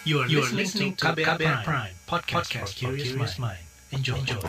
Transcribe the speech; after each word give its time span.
You 0.00 0.24
are, 0.24 0.28
you 0.32 0.40
are 0.40 0.48
listening 0.48 0.96
to 0.96 1.12
KBR, 1.12 1.36
KBR 1.36 1.60
Prime, 1.60 1.60
Prime 1.60 1.94
podcast, 2.08 2.48
podcast 2.48 2.72
for 2.72 2.96
curious 2.96 3.36
mind. 3.36 3.60
Enjoy. 3.92 4.16
Enjoy. 4.16 4.40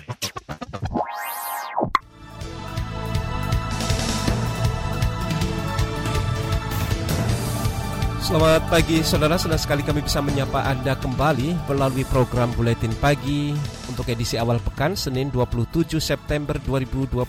Selamat 8.24 8.64
pagi 8.72 9.04
saudara, 9.04 9.36
senang 9.36 9.60
sekali 9.60 9.84
kami 9.84 10.00
bisa 10.00 10.24
menyapa 10.24 10.64
Anda 10.72 10.96
kembali 10.96 11.68
melalui 11.68 12.08
program 12.08 12.56
Buletin 12.56 12.96
Pagi 13.04 13.52
untuk 13.92 14.08
edisi 14.08 14.40
awal 14.40 14.64
pekan 14.64 14.96
Senin 14.96 15.36
27 15.36 16.00
September 16.00 16.56
2021 16.64 17.28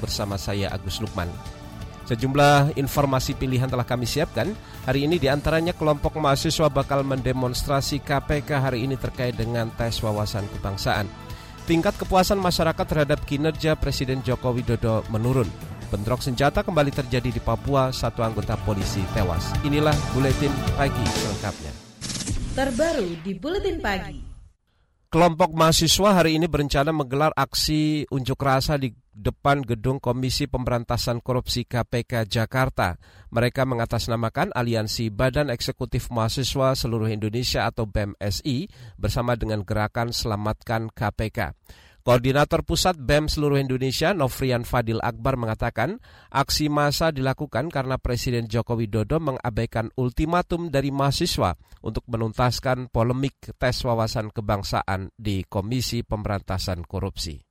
bersama 0.00 0.40
saya 0.40 0.72
Agus 0.72 1.04
Lukman. 1.04 1.57
Sejumlah 2.08 2.72
informasi 2.80 3.36
pilihan 3.36 3.68
telah 3.68 3.84
kami 3.84 4.08
siapkan. 4.08 4.56
Hari 4.88 5.04
ini 5.04 5.20
di 5.20 5.28
antaranya 5.28 5.76
kelompok 5.76 6.16
mahasiswa 6.16 6.72
bakal 6.72 7.04
mendemonstrasi 7.04 8.00
KPK 8.00 8.48
hari 8.64 8.88
ini 8.88 8.96
terkait 8.96 9.36
dengan 9.36 9.68
tes 9.76 10.00
wawasan 10.00 10.48
kebangsaan. 10.56 11.04
Tingkat 11.68 12.00
kepuasan 12.00 12.40
masyarakat 12.40 12.86
terhadap 12.88 13.20
kinerja 13.28 13.76
Presiden 13.76 14.24
Joko 14.24 14.56
Widodo 14.56 15.04
menurun. 15.12 15.52
Bentrok 15.92 16.24
senjata 16.24 16.64
kembali 16.64 16.88
terjadi 16.96 17.28
di 17.28 17.40
Papua, 17.44 17.92
satu 17.92 18.24
anggota 18.24 18.56
polisi 18.64 19.04
tewas. 19.12 19.52
Inilah 19.60 19.92
Buletin 20.16 20.52
Pagi 20.80 21.04
selengkapnya. 21.12 21.72
Terbaru 22.56 23.20
di 23.20 23.32
Buletin 23.36 23.84
Pagi. 23.84 24.16
Kelompok 25.12 25.52
mahasiswa 25.52 26.20
hari 26.20 26.40
ini 26.40 26.48
berencana 26.48 26.92
menggelar 26.92 27.32
aksi 27.36 28.08
unjuk 28.12 28.40
rasa 28.40 28.76
di 28.76 28.92
depan 29.18 29.66
gedung 29.66 29.98
Komisi 29.98 30.46
Pemberantasan 30.46 31.18
Korupsi 31.18 31.66
KPK 31.66 32.30
Jakarta. 32.30 33.02
Mereka 33.34 33.66
mengatasnamakan 33.66 34.54
Aliansi 34.54 35.10
Badan 35.10 35.50
Eksekutif 35.50 36.08
Mahasiswa 36.14 36.78
Seluruh 36.78 37.10
Indonesia 37.10 37.66
atau 37.66 37.90
BEMSI 37.90 38.70
bersama 38.94 39.34
dengan 39.34 39.66
Gerakan 39.66 40.14
Selamatkan 40.14 40.94
KPK. 40.94 41.58
Koordinator 42.08 42.64
Pusat 42.64 43.04
BEM 43.04 43.28
seluruh 43.28 43.60
Indonesia, 43.60 44.16
Novrian 44.16 44.64
Fadil 44.64 44.96
Akbar 45.04 45.36
mengatakan, 45.36 46.00
aksi 46.32 46.72
massa 46.72 47.12
dilakukan 47.12 47.68
karena 47.68 48.00
Presiden 48.00 48.48
Joko 48.48 48.80
Widodo 48.80 49.20
mengabaikan 49.20 49.92
ultimatum 49.92 50.72
dari 50.72 50.88
mahasiswa 50.88 51.52
untuk 51.84 52.08
menuntaskan 52.08 52.88
polemik 52.88 53.52
tes 53.60 53.84
wawasan 53.84 54.32
kebangsaan 54.32 55.12
di 55.20 55.44
Komisi 55.44 56.00
Pemberantasan 56.00 56.80
Korupsi. 56.88 57.47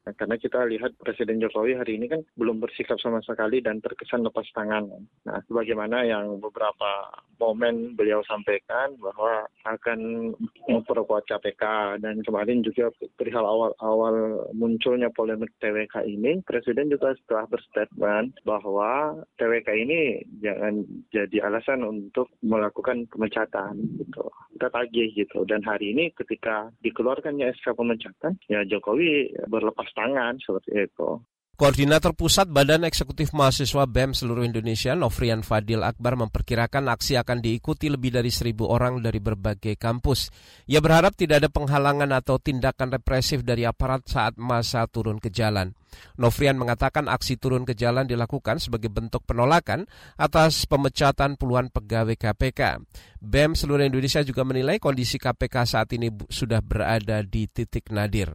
Nah, 0.00 0.16
karena 0.16 0.40
kita 0.40 0.64
lihat 0.64 0.96
Presiden 0.96 1.44
Jokowi 1.44 1.76
hari 1.76 2.00
ini 2.00 2.08
kan 2.08 2.24
belum 2.40 2.56
bersikap 2.64 2.96
sama 3.04 3.20
sekali 3.20 3.60
dan 3.60 3.84
terkesan 3.84 4.24
lepas 4.24 4.48
tangan. 4.56 4.88
Nah, 5.28 5.38
sebagaimana 5.44 6.08
yang 6.08 6.40
beberapa 6.40 7.12
momen 7.36 7.92
beliau 7.96 8.24
sampaikan 8.24 8.96
bahwa 8.96 9.44
akan 9.68 10.32
memperkuat 10.68 11.28
KPK 11.28 11.96
dan 12.00 12.24
kemarin 12.24 12.64
juga 12.64 12.88
perihal 13.20 13.44
awal-awal 13.44 14.48
munculnya 14.56 15.12
polemik 15.12 15.52
TWK 15.60 16.08
ini, 16.08 16.40
Presiden 16.48 16.88
juga 16.88 17.12
setelah 17.20 17.44
berstatement 17.52 18.32
bahwa 18.48 19.20
TWK 19.36 19.68
ini 19.84 20.24
jangan 20.40 20.80
jadi 21.12 21.44
alasan 21.44 21.84
untuk 21.84 22.32
melakukan 22.40 23.04
pemecatan 23.12 23.76
gitu. 24.00 24.24
Kita 24.56 24.72
tagih 24.72 25.12
gitu. 25.12 25.44
Dan 25.44 25.60
hari 25.64 25.92
ini 25.92 26.08
ketika 26.16 26.72
dikeluarkannya 26.80 27.52
SK 27.60 27.76
pemecatan, 27.76 28.36
ya 28.48 28.64
Jokowi 28.64 29.32
berlepas 29.48 29.89
tangan 29.94 30.38
seperti 30.40 30.86
itu. 30.88 31.20
Koordinator 31.60 32.16
Pusat 32.16 32.56
Badan 32.56 32.88
Eksekutif 32.88 33.36
Mahasiswa 33.36 33.84
BEM 33.84 34.16
seluruh 34.16 34.48
Indonesia, 34.48 34.96
Novrian 34.96 35.44
Fadil 35.44 35.84
Akbar 35.84 36.16
memperkirakan 36.16 36.88
aksi 36.88 37.20
akan 37.20 37.44
diikuti 37.44 37.92
lebih 37.92 38.16
dari 38.16 38.32
seribu 38.32 38.64
orang 38.64 39.04
dari 39.04 39.20
berbagai 39.20 39.76
kampus. 39.76 40.32
Ia 40.72 40.80
berharap 40.80 41.20
tidak 41.20 41.44
ada 41.44 41.52
penghalangan 41.52 42.16
atau 42.16 42.40
tindakan 42.40 42.96
represif 42.96 43.44
dari 43.44 43.68
aparat 43.68 44.08
saat 44.08 44.40
masa 44.40 44.88
turun 44.88 45.20
ke 45.20 45.28
jalan. 45.28 45.76
Novrian 46.16 46.56
mengatakan 46.56 47.12
aksi 47.12 47.36
turun 47.36 47.68
ke 47.68 47.76
jalan 47.76 48.08
dilakukan 48.08 48.56
sebagai 48.56 48.88
bentuk 48.88 49.28
penolakan 49.28 49.84
atas 50.16 50.64
pemecatan 50.64 51.36
puluhan 51.36 51.68
pegawai 51.68 52.16
KPK. 52.16 52.80
BEM 53.20 53.52
seluruh 53.52 53.84
Indonesia 53.84 54.24
juga 54.24 54.48
menilai 54.48 54.80
kondisi 54.80 55.20
KPK 55.20 55.68
saat 55.68 55.92
ini 55.92 56.08
sudah 56.08 56.64
berada 56.64 57.20
di 57.20 57.44
titik 57.52 57.92
nadir. 57.92 58.32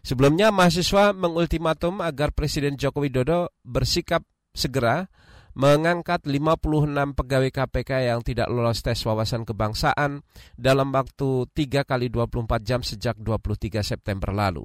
Sebelumnya 0.00 0.48
mahasiswa 0.48 1.12
mengultimatum 1.12 2.00
agar 2.00 2.32
Presiden 2.32 2.80
Joko 2.80 3.04
Widodo 3.04 3.52
bersikap 3.60 4.24
segera 4.56 5.12
mengangkat 5.52 6.24
56 6.24 7.18
pegawai 7.18 7.50
KPK 7.50 7.90
yang 8.08 8.20
tidak 8.22 8.48
lolos 8.48 8.80
tes 8.80 8.96
wawasan 9.02 9.42
kebangsaan 9.44 10.22
dalam 10.54 10.94
waktu 10.94 11.50
3 11.52 11.84
kali 11.84 12.06
24 12.08 12.64
jam 12.64 12.80
sejak 12.80 13.18
23 13.18 13.82
September 13.82 14.30
lalu. 14.32 14.64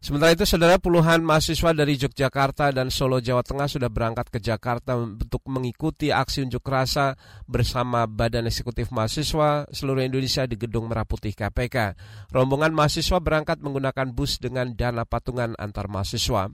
Sementara 0.00 0.32
itu, 0.32 0.48
saudara 0.48 0.80
puluhan 0.80 1.20
mahasiswa 1.20 1.76
dari 1.76 1.92
Yogyakarta 1.92 2.72
dan 2.72 2.88
Solo, 2.88 3.20
Jawa 3.20 3.44
Tengah 3.44 3.68
sudah 3.68 3.92
berangkat 3.92 4.32
ke 4.32 4.40
Jakarta 4.40 4.96
untuk 4.96 5.44
mengikuti 5.44 6.08
aksi 6.08 6.48
unjuk 6.48 6.64
rasa 6.64 7.20
bersama 7.44 8.08
Badan 8.08 8.48
Eksekutif 8.48 8.88
Mahasiswa 8.96 9.68
seluruh 9.68 10.00
Indonesia 10.00 10.48
di 10.48 10.56
Gedung 10.56 10.88
Merah 10.88 11.04
Putih 11.04 11.36
KPK. 11.36 12.00
Rombongan 12.32 12.72
mahasiswa 12.72 13.20
berangkat 13.20 13.60
menggunakan 13.60 14.08
bus 14.16 14.40
dengan 14.40 14.72
dana 14.72 15.04
patungan 15.04 15.52
antar 15.60 15.92
mahasiswa. 15.92 16.48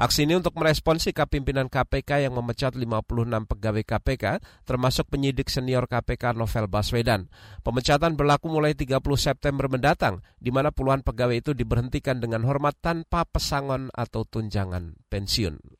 Aksi 0.00 0.24
ini 0.24 0.36
untuk 0.36 0.56
merespon 0.56 0.96
sikap 0.96 1.28
pimpinan 1.32 1.68
KPK 1.68 2.24
yang 2.24 2.36
memecat 2.36 2.72
56 2.76 3.04
pegawai 3.48 3.84
KPK, 3.84 4.24
termasuk 4.64 5.08
penyidik 5.08 5.48
senior 5.52 5.84
KPK 5.88 6.36
Novel 6.36 6.68
Baswedan. 6.68 7.28
Pemecatan 7.60 8.16
berlaku 8.16 8.48
mulai 8.48 8.72
30 8.72 9.00
September 9.16 9.68
mendatang, 9.68 10.24
di 10.40 10.48
mana 10.48 10.72
puluhan 10.72 11.04
pegawai 11.04 11.40
itu 11.40 11.52
diberhentikan 11.52 12.20
dengan 12.20 12.44
hormat 12.44 12.76
tanpa 12.80 13.28
pesangon 13.28 13.92
atau 13.92 14.24
tunjangan 14.24 14.96
pensiun. 15.12 15.79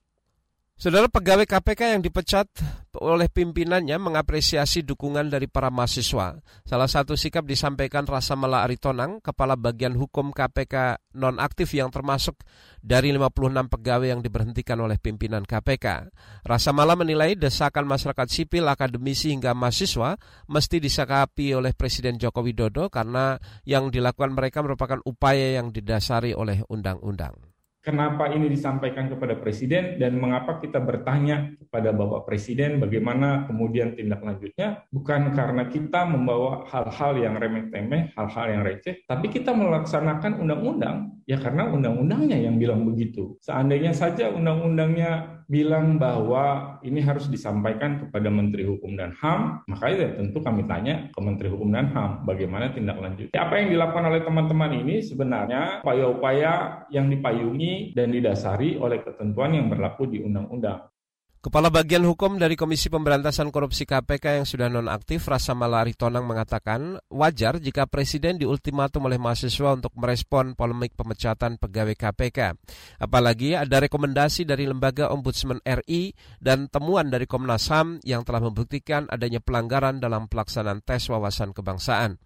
Saudara 0.81 1.13
pegawai 1.13 1.45
KPK 1.45 1.93
yang 1.93 2.01
dipecat 2.01 2.49
oleh 3.05 3.29
pimpinannya 3.29 4.01
mengapresiasi 4.01 4.81
dukungan 4.81 5.29
dari 5.29 5.45
para 5.45 5.69
mahasiswa. 5.69 6.41
Salah 6.65 6.89
satu 6.89 7.21
sikap 7.21 7.45
disampaikan 7.45 8.09
Rasa 8.09 8.33
Mala 8.33 8.65
Aritonang, 8.65 9.21
Kepala 9.21 9.61
Bagian 9.61 9.93
Hukum 9.93 10.33
KPK 10.33 10.97
nonaktif 11.21 11.77
yang 11.77 11.93
termasuk 11.93 12.41
dari 12.81 13.13
56 13.13 13.69
pegawai 13.77 14.09
yang 14.09 14.25
diberhentikan 14.25 14.81
oleh 14.81 14.97
pimpinan 14.97 15.45
KPK. 15.45 16.17
Rasa 16.49 16.73
Mala 16.73 16.97
menilai 16.97 17.37
desakan 17.37 17.85
masyarakat 17.85 18.33
sipil, 18.33 18.65
akademisi 18.65 19.37
hingga 19.37 19.53
mahasiswa 19.53 20.17
mesti 20.49 20.81
disakapi 20.81 21.61
oleh 21.61 21.77
Presiden 21.77 22.17
Joko 22.17 22.41
Widodo 22.41 22.89
karena 22.89 23.37
yang 23.69 23.93
dilakukan 23.93 24.33
mereka 24.33 24.65
merupakan 24.65 25.05
upaya 25.05 25.61
yang 25.61 25.77
didasari 25.77 26.33
oleh 26.33 26.65
undang-undang 26.73 27.50
kenapa 27.81 28.29
ini 28.33 28.53
disampaikan 28.53 29.09
kepada 29.09 29.37
Presiden 29.41 29.97
dan 29.97 30.21
mengapa 30.21 30.61
kita 30.61 30.81
bertanya 30.81 31.53
kepada 31.57 31.93
Bapak 31.97 32.29
Presiden 32.29 32.81
bagaimana 32.81 33.49
kemudian 33.49 33.97
tindak 33.97 34.21
lanjutnya 34.21 34.85
bukan 34.93 35.33
karena 35.33 35.67
kita 35.69 36.05
membawa 36.05 36.69
hal-hal 36.69 37.17
yang 37.17 37.35
remeh-temeh, 37.41 38.13
hal-hal 38.15 38.47
yang 38.53 38.63
receh, 38.63 39.03
tapi 39.09 39.33
kita 39.33 39.57
melaksanakan 39.57 40.41
undang-undang 40.41 41.21
ya 41.31 41.39
karena 41.39 41.71
undang-undangnya 41.71 42.39
yang 42.43 42.59
bilang 42.59 42.83
begitu. 42.83 43.39
Seandainya 43.39 43.95
saja 43.95 44.35
undang-undangnya 44.35 45.41
bilang 45.51 45.99
bahwa 45.99 46.79
ini 46.87 47.03
harus 47.03 47.27
disampaikan 47.27 48.07
kepada 48.07 48.31
Menteri 48.31 48.62
Hukum 48.67 48.95
dan 48.95 49.11
HAM, 49.19 49.67
makanya 49.67 49.97
ya 49.99 50.11
tentu 50.19 50.39
kami 50.39 50.62
tanya 50.71 51.11
ke 51.11 51.19
Menteri 51.19 51.51
Hukum 51.51 51.75
dan 51.75 51.91
HAM 51.91 52.23
bagaimana 52.23 52.71
tindak 52.71 52.99
lanjut. 53.03 53.35
Apa 53.35 53.59
yang 53.59 53.75
dilakukan 53.75 54.07
oleh 54.11 54.23
teman-teman 54.23 54.71
ini 54.79 55.03
sebenarnya 55.03 55.83
upaya-upaya 55.83 56.87
yang 56.95 57.11
dipayungi 57.11 57.69
dan 57.97 58.10
didasari 58.10 58.78
oleh 58.78 59.03
ketentuan 59.03 59.54
yang 59.54 59.66
berlaku 59.70 60.08
di 60.08 60.19
undang-undang. 60.22 60.91
Kepala 61.41 61.72
Bagian 61.72 62.04
Hukum 62.04 62.36
dari 62.36 62.53
Komisi 62.53 62.92
Pemberantasan 62.92 63.48
Korupsi 63.48 63.88
KPK 63.88 64.36
yang 64.36 64.44
sudah 64.44 64.69
nonaktif, 64.69 65.25
Rasa 65.25 65.56
Malari 65.56 65.97
Tonang 65.97 66.28
mengatakan 66.28 67.00
wajar 67.08 67.56
jika 67.56 67.88
Presiden 67.88 68.37
diultimatum 68.37 69.08
oleh 69.08 69.17
mahasiswa 69.17 69.72
untuk 69.72 69.88
merespon 69.96 70.52
polemik 70.52 70.93
pemecatan 71.00 71.56
pegawai 71.56 71.96
KPK. 71.96 72.61
Apalagi 73.00 73.56
ada 73.56 73.81
rekomendasi 73.81 74.44
dari 74.44 74.69
Lembaga 74.69 75.08
Ombudsman 75.16 75.64
RI 75.64 76.12
dan 76.44 76.69
temuan 76.69 77.08
dari 77.08 77.25
Komnas 77.25 77.73
HAM 77.73 78.05
yang 78.05 78.20
telah 78.20 78.44
membuktikan 78.44 79.08
adanya 79.08 79.40
pelanggaran 79.40 79.96
dalam 79.96 80.28
pelaksanaan 80.28 80.84
tes 80.84 81.08
wawasan 81.08 81.56
kebangsaan. 81.56 82.20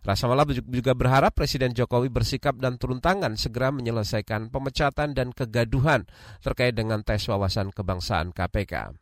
Rasa 0.00 0.24
Mala 0.24 0.48
juga 0.48 0.96
berharap 0.96 1.36
Presiden 1.36 1.76
Jokowi 1.76 2.08
bersikap 2.08 2.56
dan 2.56 2.80
turun 2.80 3.04
tangan 3.04 3.36
segera 3.36 3.68
menyelesaikan 3.68 4.48
pemecatan 4.48 5.12
dan 5.12 5.36
kegaduhan 5.36 6.08
terkait 6.40 6.72
dengan 6.72 7.04
tes 7.04 7.20
wawasan 7.28 7.68
kebangsaan 7.68 8.32
KPK. 8.32 8.96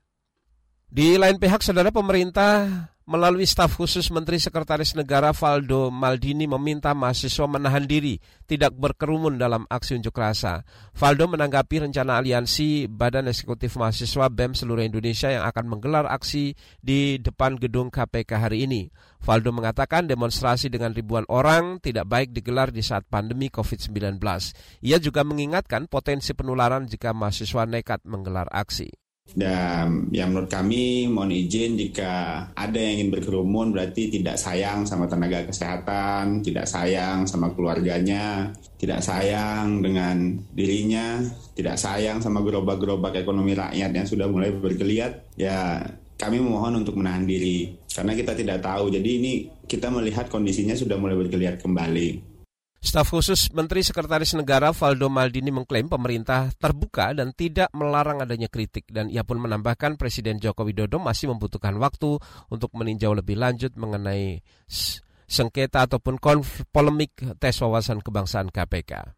Di 0.89 1.21
lain 1.21 1.37
pihak, 1.37 1.61
saudara 1.61 1.93
pemerintah 1.93 2.89
melalui 3.05 3.45
staf 3.45 3.77
khusus 3.77 4.09
Menteri 4.09 4.41
Sekretaris 4.41 4.97
Negara 4.97 5.37
Valdo 5.37 5.93
Maldini 5.93 6.49
meminta 6.49 6.97
mahasiswa 6.97 7.45
menahan 7.45 7.85
diri, 7.85 8.17
tidak 8.49 8.73
berkerumun 8.73 9.37
dalam 9.37 9.69
aksi 9.69 10.01
unjuk 10.01 10.17
rasa. 10.17 10.65
Valdo 10.97 11.29
menanggapi 11.29 11.85
rencana 11.85 12.17
aliansi 12.17 12.89
Badan 12.89 13.29
Eksekutif 13.29 13.77
Mahasiswa 13.77 14.33
BEM 14.33 14.57
seluruh 14.57 14.81
Indonesia 14.81 15.29
yang 15.29 15.45
akan 15.45 15.77
menggelar 15.77 16.09
aksi 16.09 16.57
di 16.81 17.21
depan 17.21 17.61
gedung 17.61 17.93
KPK 17.93 18.49
hari 18.49 18.65
ini. 18.65 18.89
Valdo 19.21 19.53
mengatakan 19.53 20.09
demonstrasi 20.09 20.73
dengan 20.73 20.97
ribuan 20.97 21.29
orang 21.29 21.85
tidak 21.85 22.09
baik 22.09 22.33
digelar 22.33 22.73
di 22.73 22.81
saat 22.81 23.05
pandemi 23.05 23.53
COVID-19. 23.53 24.17
Ia 24.89 24.97
juga 24.97 25.21
mengingatkan 25.21 25.85
potensi 25.85 26.33
penularan 26.33 26.89
jika 26.89 27.13
mahasiswa 27.13 27.69
nekat 27.69 28.09
menggelar 28.09 28.49
aksi. 28.49 29.08
Dan 29.37 30.09
yang 30.15 30.33
menurut 30.33 30.49
kami 30.49 31.09
mohon 31.11 31.35
izin 31.35 31.77
jika 31.77 32.47
ada 32.57 32.79
yang 32.79 33.03
ingin 33.03 33.11
berkerumun 33.13 33.77
berarti 33.77 34.09
tidak 34.09 34.41
sayang 34.41 34.89
sama 34.89 35.05
tenaga 35.05 35.45
kesehatan, 35.45 36.41
tidak 36.41 36.65
sayang 36.65 37.29
sama 37.29 37.53
keluarganya, 37.53 38.53
tidak 38.81 39.05
sayang 39.05 39.85
dengan 39.85 40.41
dirinya, 40.57 41.21
tidak 41.53 41.77
sayang 41.77 42.25
sama 42.25 42.41
gerobak-gerobak 42.41 43.21
ekonomi 43.21 43.53
rakyat 43.53 43.91
yang 43.93 44.07
sudah 44.09 44.31
mulai 44.31 44.55
bergeliat. 44.55 45.37
Ya 45.37 45.85
kami 46.19 46.43
memohon 46.43 46.83
untuk 46.83 46.99
menahan 46.99 47.29
diri 47.29 47.79
karena 47.95 48.17
kita 48.17 48.33
tidak 48.35 48.65
tahu. 48.65 48.91
Jadi 48.91 49.11
ini 49.21 49.33
kita 49.69 49.93
melihat 49.93 50.27
kondisinya 50.33 50.75
sudah 50.75 50.97
mulai 50.97 51.15
bergeliat 51.15 51.61
kembali. 51.61 52.38
Staf 52.79 53.11
khusus 53.11 53.51
Menteri 53.51 53.83
Sekretaris 53.83 54.39
Negara 54.39 54.71
Valdo 54.71 55.11
Maldini 55.11 55.51
mengklaim 55.51 55.91
pemerintah 55.91 56.55
terbuka 56.63 57.11
dan 57.11 57.35
tidak 57.35 57.67
melarang 57.75 58.23
adanya 58.23 58.47
kritik 58.47 58.87
dan 58.87 59.11
ia 59.11 59.27
pun 59.27 59.43
menambahkan 59.43 59.99
Presiden 59.99 60.39
Joko 60.39 60.63
Widodo 60.63 61.03
masih 61.03 61.27
membutuhkan 61.27 61.75
waktu 61.83 62.23
untuk 62.47 62.71
meninjau 62.79 63.19
lebih 63.19 63.35
lanjut 63.35 63.75
mengenai 63.75 64.47
sengketa 65.27 65.91
ataupun 65.91 66.23
polemik 66.71 67.19
tes 67.43 67.59
wawasan 67.59 67.99
kebangsaan 67.99 68.55
KPK. 68.55 69.18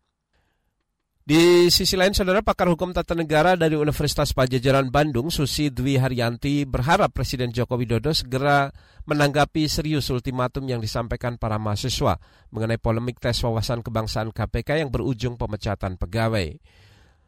Di 1.20 1.68
sisi 1.68 2.00
lain, 2.00 2.16
saudara 2.16 2.40
pakar 2.40 2.72
hukum 2.72 2.96
tata 2.96 3.12
negara 3.12 3.52
dari 3.52 3.76
Universitas 3.76 4.32
Pajajaran 4.32 4.88
Bandung, 4.88 5.28
Susi 5.28 5.68
Dwi 5.68 6.00
Haryanti, 6.00 6.64
berharap 6.64 7.12
Presiden 7.12 7.52
Joko 7.52 7.76
Widodo 7.76 8.16
segera 8.16 8.72
menanggapi 9.04 9.68
serius 9.68 10.08
ultimatum 10.08 10.64
yang 10.64 10.80
disampaikan 10.80 11.36
para 11.36 11.60
mahasiswa 11.60 12.16
mengenai 12.48 12.80
polemik 12.80 13.20
tes 13.20 13.36
wawasan 13.44 13.84
kebangsaan 13.84 14.32
KPK 14.32 14.80
yang 14.80 14.88
berujung 14.88 15.36
pemecatan 15.36 16.00
pegawai. 16.00 16.56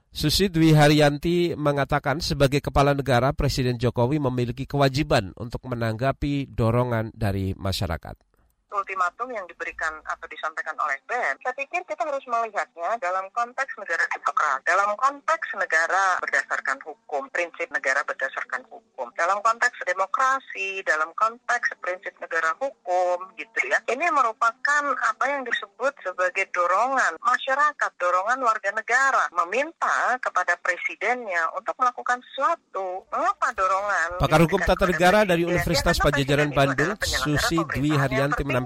Susi 0.08 0.48
Dwi 0.48 0.72
Haryanti 0.72 1.52
mengatakan 1.52 2.24
sebagai 2.24 2.64
kepala 2.64 2.96
negara, 2.96 3.36
Presiden 3.36 3.76
Jokowi 3.76 4.16
memiliki 4.16 4.64
kewajiban 4.64 5.36
untuk 5.36 5.68
menanggapi 5.68 6.48
dorongan 6.48 7.12
dari 7.12 7.52
masyarakat 7.52 8.31
ultimatum 8.72 9.28
yang 9.30 9.44
diberikan 9.46 10.00
atau 10.08 10.26
disampaikan 10.26 10.74
oleh 10.80 10.98
BEM, 11.06 11.36
saya 11.44 11.54
pikir 11.54 11.84
kita 11.84 12.02
harus 12.02 12.24
melihatnya 12.24 12.96
dalam 12.98 13.28
konteks 13.36 13.72
negara 13.76 14.04
demokrasi, 14.10 14.64
dalam 14.64 14.90
konteks 14.96 15.48
negara 15.60 16.04
berdasarkan 16.24 16.78
hukum, 16.82 17.22
prinsip 17.30 17.68
negara 17.70 18.00
berdasarkan 18.08 18.64
hukum, 18.72 19.12
dalam 19.14 19.38
konteks 19.44 19.76
demokrasi, 19.84 20.80
dalam 20.88 21.12
konteks 21.14 21.76
prinsip 21.84 22.16
negara 22.18 22.56
hukum, 22.56 23.30
gitu 23.36 23.60
ya. 23.68 23.78
Ini 23.86 24.08
merupakan 24.08 24.82
apa 24.96 25.24
yang 25.28 25.44
disebut 25.44 25.92
sebagai 26.00 26.48
dorongan 26.50 27.20
masyarakat, 27.20 27.90
dorongan 28.00 28.40
warga 28.40 28.70
negara, 28.72 29.28
meminta 29.44 30.16
kepada 30.18 30.56
presidennya 30.58 31.52
untuk 31.58 31.76
melakukan 31.76 32.18
sesuatu. 32.32 33.04
Mengapa 33.12 33.52
dorongan? 33.52 34.08
Pakar 34.22 34.40
Hukum 34.46 34.62
Tata 34.62 34.86
Negara 34.88 35.26
dari 35.26 35.44
Universitas 35.44 35.98
ya, 35.98 36.02
Pajajaran 36.08 36.50
Bandung, 36.54 36.94
Susi 37.02 37.58
Dwi 37.76 37.92
Haryanti 37.92 38.42
menambahkan, 38.42 38.61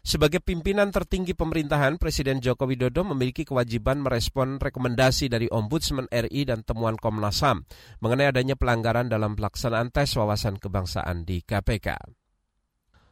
sebagai 0.00 0.40
pimpinan 0.40 0.88
tertinggi 0.90 1.36
pemerintahan, 1.36 1.96
Presiden 1.96 2.40
Joko 2.40 2.68
Widodo 2.68 3.02
memiliki 3.02 3.48
kewajiban 3.48 4.00
merespon 4.00 4.60
rekomendasi 4.60 5.28
dari 5.28 5.46
Ombudsman 5.48 6.08
RI 6.10 6.48
dan 6.48 6.64
temuan 6.66 6.96
Komnas 6.96 7.40
HAM 7.44 7.64
mengenai 8.04 8.32
adanya 8.32 8.56
pelanggaran 8.56 9.08
dalam 9.08 9.36
pelaksanaan 9.36 9.92
tes 9.92 10.12
wawasan 10.16 10.56
kebangsaan 10.56 11.24
di 11.24 11.40
KPK. 11.44 12.20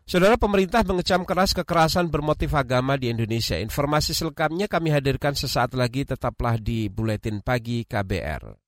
Saudara 0.09 0.41
pemerintah 0.41 0.81
mengecam 0.89 1.29
keras 1.29 1.53
kekerasan 1.53 2.09
bermotif 2.09 2.57
agama 2.57 2.97
di 2.97 3.13
Indonesia. 3.13 3.61
Informasi 3.61 4.17
selengkapnya 4.17 4.65
kami 4.65 4.89
hadirkan 4.89 5.37
sesaat 5.37 5.77
lagi 5.77 6.09
tetaplah 6.09 6.57
di 6.57 6.89
Buletin 6.89 7.45
Pagi 7.45 7.85
KBR. 7.85 8.68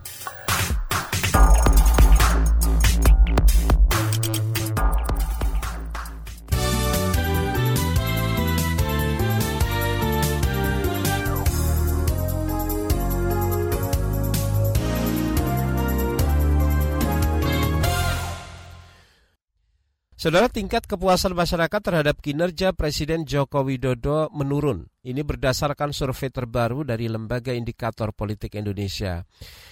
Saudara 20.21 20.53
tingkat 20.53 20.85
kepuasan 20.85 21.33
masyarakat 21.33 21.81
terhadap 21.81 22.21
kinerja 22.21 22.77
Presiden 22.77 23.25
Joko 23.25 23.65
Widodo 23.65 24.29
menurun. 24.29 24.85
Ini 25.01 25.25
berdasarkan 25.25 25.97
survei 25.97 26.29
terbaru 26.29 26.85
dari 26.85 27.09
Lembaga 27.09 27.49
Indikator 27.57 28.13
Politik 28.13 28.53
Indonesia. 28.53 29.25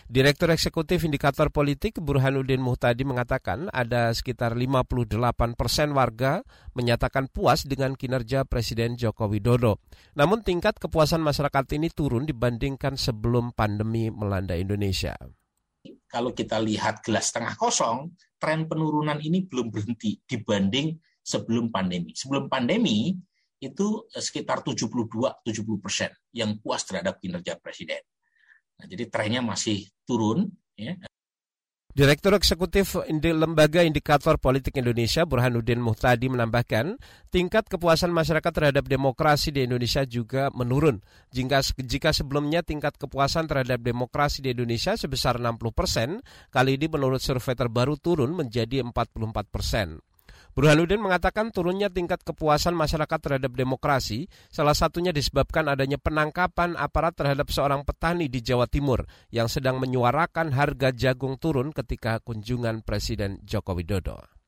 Direktur 0.10 0.50
Eksekutif 0.50 1.06
Indikator 1.06 1.54
Politik 1.54 2.02
Burhanuddin 2.02 2.66
Muhtadi 2.66 3.06
mengatakan 3.06 3.70
ada 3.70 4.10
sekitar 4.10 4.58
58 4.58 5.22
persen 5.54 5.94
warga 5.94 6.42
menyatakan 6.74 7.30
puas 7.30 7.70
dengan 7.70 7.94
kinerja 7.94 8.42
Presiden 8.50 8.98
Joko 8.98 9.30
Widodo. 9.30 9.78
Namun 10.18 10.42
tingkat 10.42 10.82
kepuasan 10.82 11.22
masyarakat 11.22 11.78
ini 11.78 11.94
turun 11.94 12.26
dibandingkan 12.26 12.98
sebelum 12.98 13.54
pandemi 13.54 14.10
melanda 14.10 14.58
Indonesia 14.58 15.14
kalau 16.10 16.34
kita 16.36 16.60
lihat 16.60 17.06
gelas 17.06 17.32
tengah 17.32 17.56
kosong, 17.56 18.12
tren 18.42 18.66
penurunan 18.66 19.20
ini 19.22 19.46
belum 19.46 19.72
berhenti 19.72 20.20
dibanding 20.26 20.98
sebelum 21.22 21.70
pandemi. 21.70 22.12
Sebelum 22.18 22.50
pandemi 22.50 23.16
itu 23.60 23.88
eh, 24.16 24.24
sekitar 24.24 24.64
72-70 24.64 25.84
persen 25.84 26.12
yang 26.34 26.58
puas 26.60 26.84
terhadap 26.88 27.20
kinerja 27.20 27.60
presiden. 27.60 28.02
Nah, 28.80 28.88
jadi 28.88 29.12
trennya 29.12 29.44
masih 29.44 29.86
turun. 30.08 30.48
Ya. 30.80 30.96
Direktur 31.90 32.38
Eksekutif 32.38 33.02
Lembaga 33.10 33.82
Indikator 33.82 34.38
Politik 34.38 34.78
Indonesia 34.78 35.26
Burhanuddin 35.26 35.82
Muhtadi 35.82 36.30
menambahkan, 36.30 37.02
tingkat 37.34 37.66
kepuasan 37.66 38.14
masyarakat 38.14 38.54
terhadap 38.54 38.86
demokrasi 38.86 39.50
di 39.50 39.66
Indonesia 39.66 40.06
juga 40.06 40.54
menurun. 40.54 41.02
Jika, 41.34 41.66
jika 41.82 42.14
sebelumnya 42.14 42.62
tingkat 42.62 42.94
kepuasan 42.94 43.50
terhadap 43.50 43.82
demokrasi 43.82 44.46
di 44.46 44.54
Indonesia 44.54 44.94
sebesar 44.94 45.42
60 45.42 45.58
persen, 45.74 46.22
kali 46.54 46.78
ini 46.78 46.86
menurut 46.94 47.26
survei 47.26 47.58
terbaru 47.58 47.98
turun 47.98 48.38
menjadi 48.38 48.86
44 48.86 49.50
persen. 49.50 49.98
Burhanuddin 50.58 51.02
mengatakan 51.04 51.54
turunnya 51.54 51.94
tingkat 51.94 52.26
kepuasan 52.26 52.74
masyarakat 52.74 53.20
terhadap 53.22 53.54
demokrasi 53.54 54.26
salah 54.50 54.74
satunya 54.74 55.14
disebabkan 55.14 55.70
adanya 55.70 56.02
penangkapan 56.02 56.74
aparat 56.80 57.14
terhadap 57.14 57.54
seorang 57.54 57.86
petani 57.86 58.32
di 58.32 58.42
Jawa 58.42 58.66
Timur 58.66 59.06
yang 59.30 59.46
sedang 59.46 59.78
menyuarakan 59.78 60.56
harga 60.56 60.90
jagung 60.96 61.38
turun 61.38 61.70
ketika 61.70 62.18
kunjungan 62.24 62.82
Presiden 62.82 63.38
Joko 63.46 63.78
Widodo. 63.78 64.39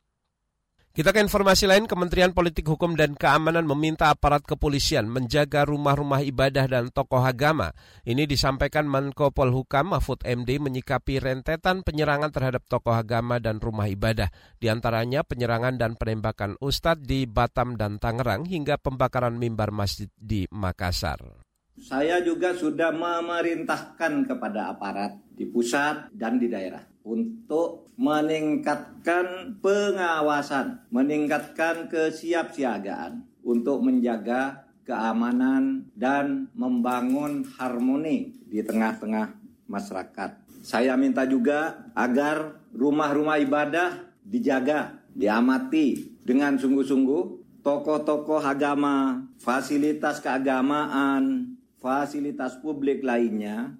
Kita 0.92 1.16
ke 1.16 1.24
informasi 1.24 1.72
lain, 1.72 1.88
Kementerian 1.88 2.36
Politik 2.36 2.68
Hukum 2.68 3.00
dan 3.00 3.16
Keamanan 3.16 3.64
meminta 3.64 4.12
aparat 4.12 4.44
kepolisian 4.44 5.08
menjaga 5.08 5.64
rumah-rumah 5.64 6.20
ibadah 6.20 6.68
dan 6.68 6.92
tokoh 6.92 7.24
agama. 7.24 7.72
Ini 8.04 8.28
disampaikan 8.28 8.92
Menko 8.92 9.32
Polhukam 9.32 9.96
Mahfud 9.96 10.20
MD 10.28 10.60
menyikapi 10.60 11.24
rentetan 11.24 11.88
penyerangan 11.88 12.36
terhadap 12.36 12.68
tokoh 12.68 12.92
agama 12.92 13.40
dan 13.40 13.64
rumah 13.64 13.88
ibadah. 13.88 14.36
Di 14.60 14.68
antaranya 14.68 15.24
penyerangan 15.24 15.80
dan 15.80 15.96
penembakan 15.96 16.60
ustadz 16.60 17.08
di 17.08 17.24
Batam 17.24 17.80
dan 17.80 17.96
Tangerang 17.96 18.44
hingga 18.44 18.76
pembakaran 18.76 19.40
mimbar 19.40 19.72
masjid 19.72 20.12
di 20.20 20.44
Makassar. 20.52 21.51
Saya 21.80 22.20
juga 22.20 22.52
sudah 22.52 22.92
memerintahkan 22.92 24.28
kepada 24.28 24.76
aparat 24.76 25.16
di 25.32 25.48
pusat 25.48 26.12
dan 26.12 26.36
di 26.36 26.52
daerah 26.52 26.84
untuk 27.02 27.90
meningkatkan 27.98 29.58
pengawasan, 29.64 30.86
meningkatkan 30.94 31.90
kesiapsiagaan 31.90 33.26
untuk 33.42 33.82
menjaga 33.82 34.68
keamanan 34.86 35.90
dan 35.98 36.52
membangun 36.54 37.48
harmoni 37.58 38.36
di 38.46 38.62
tengah-tengah 38.62 39.34
masyarakat. 39.66 40.30
Saya 40.62 40.94
minta 40.94 41.26
juga 41.26 41.90
agar 41.98 42.62
rumah-rumah 42.76 43.42
ibadah 43.42 44.06
dijaga, 44.22 45.02
diamati 45.18 46.20
dengan 46.22 46.60
sungguh-sungguh 46.60 47.42
tokoh-tokoh 47.66 48.42
agama, 48.42 49.26
fasilitas 49.38 50.22
keagamaan, 50.22 51.58
fasilitas 51.82 52.62
publik 52.62 53.02
lainnya 53.02 53.76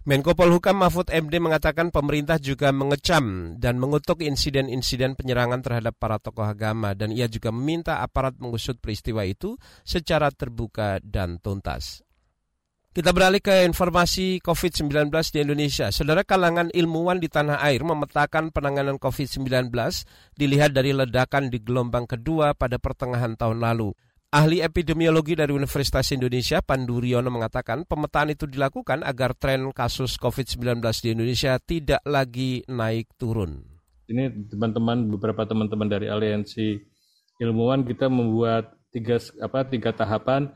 Menko 0.00 0.32
Polhukam 0.32 0.80
Mahfud 0.80 1.12
MD 1.12 1.44
mengatakan 1.44 1.92
pemerintah 1.92 2.40
juga 2.40 2.72
mengecam 2.72 3.52
dan 3.60 3.76
mengutuk 3.76 4.24
insiden-insiden 4.24 5.12
penyerangan 5.12 5.60
terhadap 5.60 5.92
para 6.00 6.16
tokoh 6.16 6.48
agama 6.48 6.96
dan 6.96 7.12
ia 7.12 7.28
juga 7.28 7.52
meminta 7.52 8.00
aparat 8.00 8.40
mengusut 8.40 8.80
peristiwa 8.80 9.28
itu 9.28 9.60
secara 9.84 10.32
terbuka 10.32 11.04
dan 11.04 11.36
tuntas. 11.36 12.00
Kita 12.90 13.14
beralih 13.14 13.38
ke 13.38 13.62
informasi 13.68 14.42
COVID-19 14.42 15.14
di 15.30 15.38
Indonesia. 15.44 15.94
Saudara 15.94 16.26
kalangan 16.26 16.74
ilmuwan 16.74 17.22
di 17.22 17.30
tanah 17.30 17.62
air 17.62 17.86
memetakan 17.86 18.50
penanganan 18.50 18.98
COVID-19 18.98 19.70
dilihat 20.34 20.74
dari 20.74 20.90
ledakan 20.90 21.54
di 21.54 21.62
gelombang 21.62 22.10
kedua 22.10 22.56
pada 22.56 22.82
pertengahan 22.82 23.38
tahun 23.38 23.62
lalu. 23.62 23.94
Ahli 24.30 24.62
epidemiologi 24.62 25.34
dari 25.34 25.50
Universitas 25.50 26.06
Indonesia, 26.14 26.62
Pandu 26.62 27.02
Riono 27.02 27.34
mengatakan 27.34 27.82
pemetaan 27.82 28.30
itu 28.30 28.46
dilakukan 28.46 29.02
agar 29.02 29.34
tren 29.34 29.66
kasus 29.74 30.14
COVID-19 30.22 30.78
di 31.02 31.08
Indonesia 31.18 31.58
tidak 31.58 31.98
lagi 32.06 32.62
naik 32.70 33.10
turun. 33.18 33.58
Ini 34.06 34.30
teman-teman, 34.46 35.10
beberapa 35.18 35.42
teman-teman 35.50 35.90
dari 35.90 36.06
aliansi 36.06 36.78
ilmuwan 37.42 37.82
kita 37.82 38.06
membuat 38.06 38.70
tiga 38.94 39.18
apa 39.42 39.66
tiga 39.66 39.90
tahapan 39.90 40.46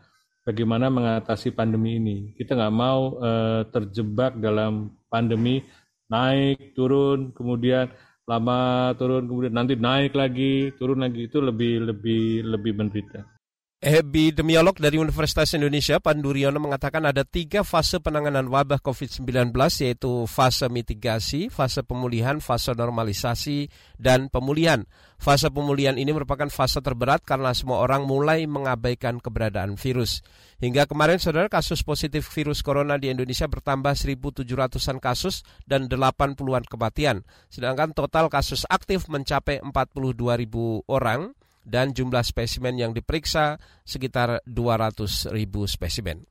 bagaimana 0.47 0.87
mengatasi 0.87 1.50
pandemi 1.50 1.99
ini. 1.99 2.31
Kita 2.38 2.54
nggak 2.54 2.75
mau 2.78 3.19
uh, 3.19 3.66
terjebak 3.75 4.38
dalam 4.38 4.95
pandemi 5.11 5.66
naik 6.07 6.78
turun 6.78 7.35
kemudian 7.35 7.90
lama 8.23 8.95
turun 8.95 9.26
kemudian 9.26 9.50
nanti 9.50 9.75
naik 9.75 10.14
lagi 10.14 10.71
turun 10.78 11.02
lagi 11.02 11.26
itu 11.26 11.43
lebih 11.43 11.90
lebih 11.90 12.47
lebih 12.54 12.71
menderita. 12.78 13.34
Epidemiolog 13.85 14.81
dari 14.81 14.97
Universitas 14.97 15.53
Indonesia, 15.53 16.00
Panduriono 16.00 16.57
mengatakan 16.57 17.05
ada 17.05 17.21
tiga 17.21 17.61
fase 17.61 18.00
penanganan 18.00 18.49
wabah 18.49 18.81
COVID-19, 18.81 19.53
yaitu 19.85 20.25
fase 20.25 20.73
mitigasi, 20.73 21.53
fase 21.53 21.85
pemulihan, 21.85 22.41
fase 22.41 22.73
normalisasi, 22.73 23.69
dan 24.00 24.33
pemulihan. 24.33 24.88
Fase 25.21 25.53
pemulihan 25.53 26.00
ini 26.00 26.17
merupakan 26.17 26.49
fase 26.49 26.81
terberat 26.81 27.29
karena 27.29 27.53
semua 27.53 27.85
orang 27.85 28.09
mulai 28.09 28.49
mengabaikan 28.49 29.21
keberadaan 29.21 29.76
virus. 29.76 30.25
Hingga 30.64 30.88
kemarin, 30.88 31.21
saudara, 31.21 31.53
kasus 31.53 31.85
positif 31.85 32.25
virus 32.33 32.64
corona 32.64 32.97
di 32.97 33.12
Indonesia 33.12 33.45
bertambah 33.45 34.00
1.700-an 34.00 34.97
kasus 34.97 35.45
dan 35.69 35.93
80-an 35.93 36.64
kematian. 36.64 37.21
Sedangkan 37.53 37.93
total 37.93 38.33
kasus 38.33 38.64
aktif 38.64 39.12
mencapai 39.12 39.61
42.000 39.61 40.88
orang 40.88 41.37
dan 41.64 41.97
jumlah 41.97 42.23
spesimen 42.23 42.76
yang 42.76 42.92
diperiksa 42.92 43.59
sekitar 43.83 44.44
200 44.47 45.33
ribu 45.33 45.64
spesimen. 45.64 46.28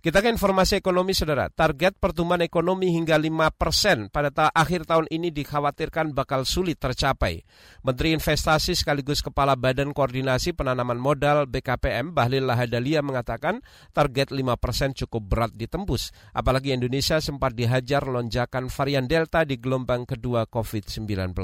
Kita 0.00 0.24
ke 0.24 0.32
informasi 0.32 0.80
ekonomi, 0.80 1.12
saudara. 1.12 1.52
Target 1.52 2.00
pertumbuhan 2.00 2.40
ekonomi 2.40 2.88
hingga 2.88 3.20
5 3.20 3.52
persen 3.52 4.08
pada 4.08 4.32
ta 4.32 4.48
akhir 4.48 4.88
tahun 4.88 5.04
ini 5.12 5.28
dikhawatirkan 5.28 6.16
bakal 6.16 6.48
sulit 6.48 6.80
tercapai. 6.80 7.44
Menteri 7.84 8.16
Investasi 8.16 8.72
sekaligus 8.72 9.20
Kepala 9.20 9.60
Badan 9.60 9.92
Koordinasi 9.92 10.56
Penanaman 10.56 10.96
Modal 10.96 11.44
BKPM, 11.44 12.16
Bahlil 12.16 12.48
Lahadalia 12.48 13.04
mengatakan 13.04 13.60
target 13.92 14.32
5 14.32 14.40
persen 14.56 14.96
cukup 14.96 15.20
berat 15.20 15.52
ditembus. 15.52 16.16
Apalagi 16.32 16.72
Indonesia 16.72 17.20
sempat 17.20 17.52
dihajar 17.52 18.00
lonjakan 18.08 18.72
varian 18.72 19.04
Delta 19.04 19.44
di 19.44 19.60
gelombang 19.60 20.08
kedua 20.08 20.48
COVID-19. 20.48 21.36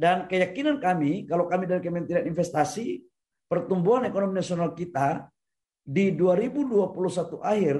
Dan 0.00 0.24
keyakinan 0.24 0.80
kami, 0.80 1.28
kalau 1.28 1.44
kami 1.44 1.68
dari 1.68 1.84
Kementerian 1.84 2.24
Investasi, 2.24 3.04
pertumbuhan 3.44 4.08
ekonomi 4.08 4.40
nasional 4.40 4.72
kita 4.72 5.28
di 5.84 6.16
2021 6.16 7.36
akhir 7.44 7.76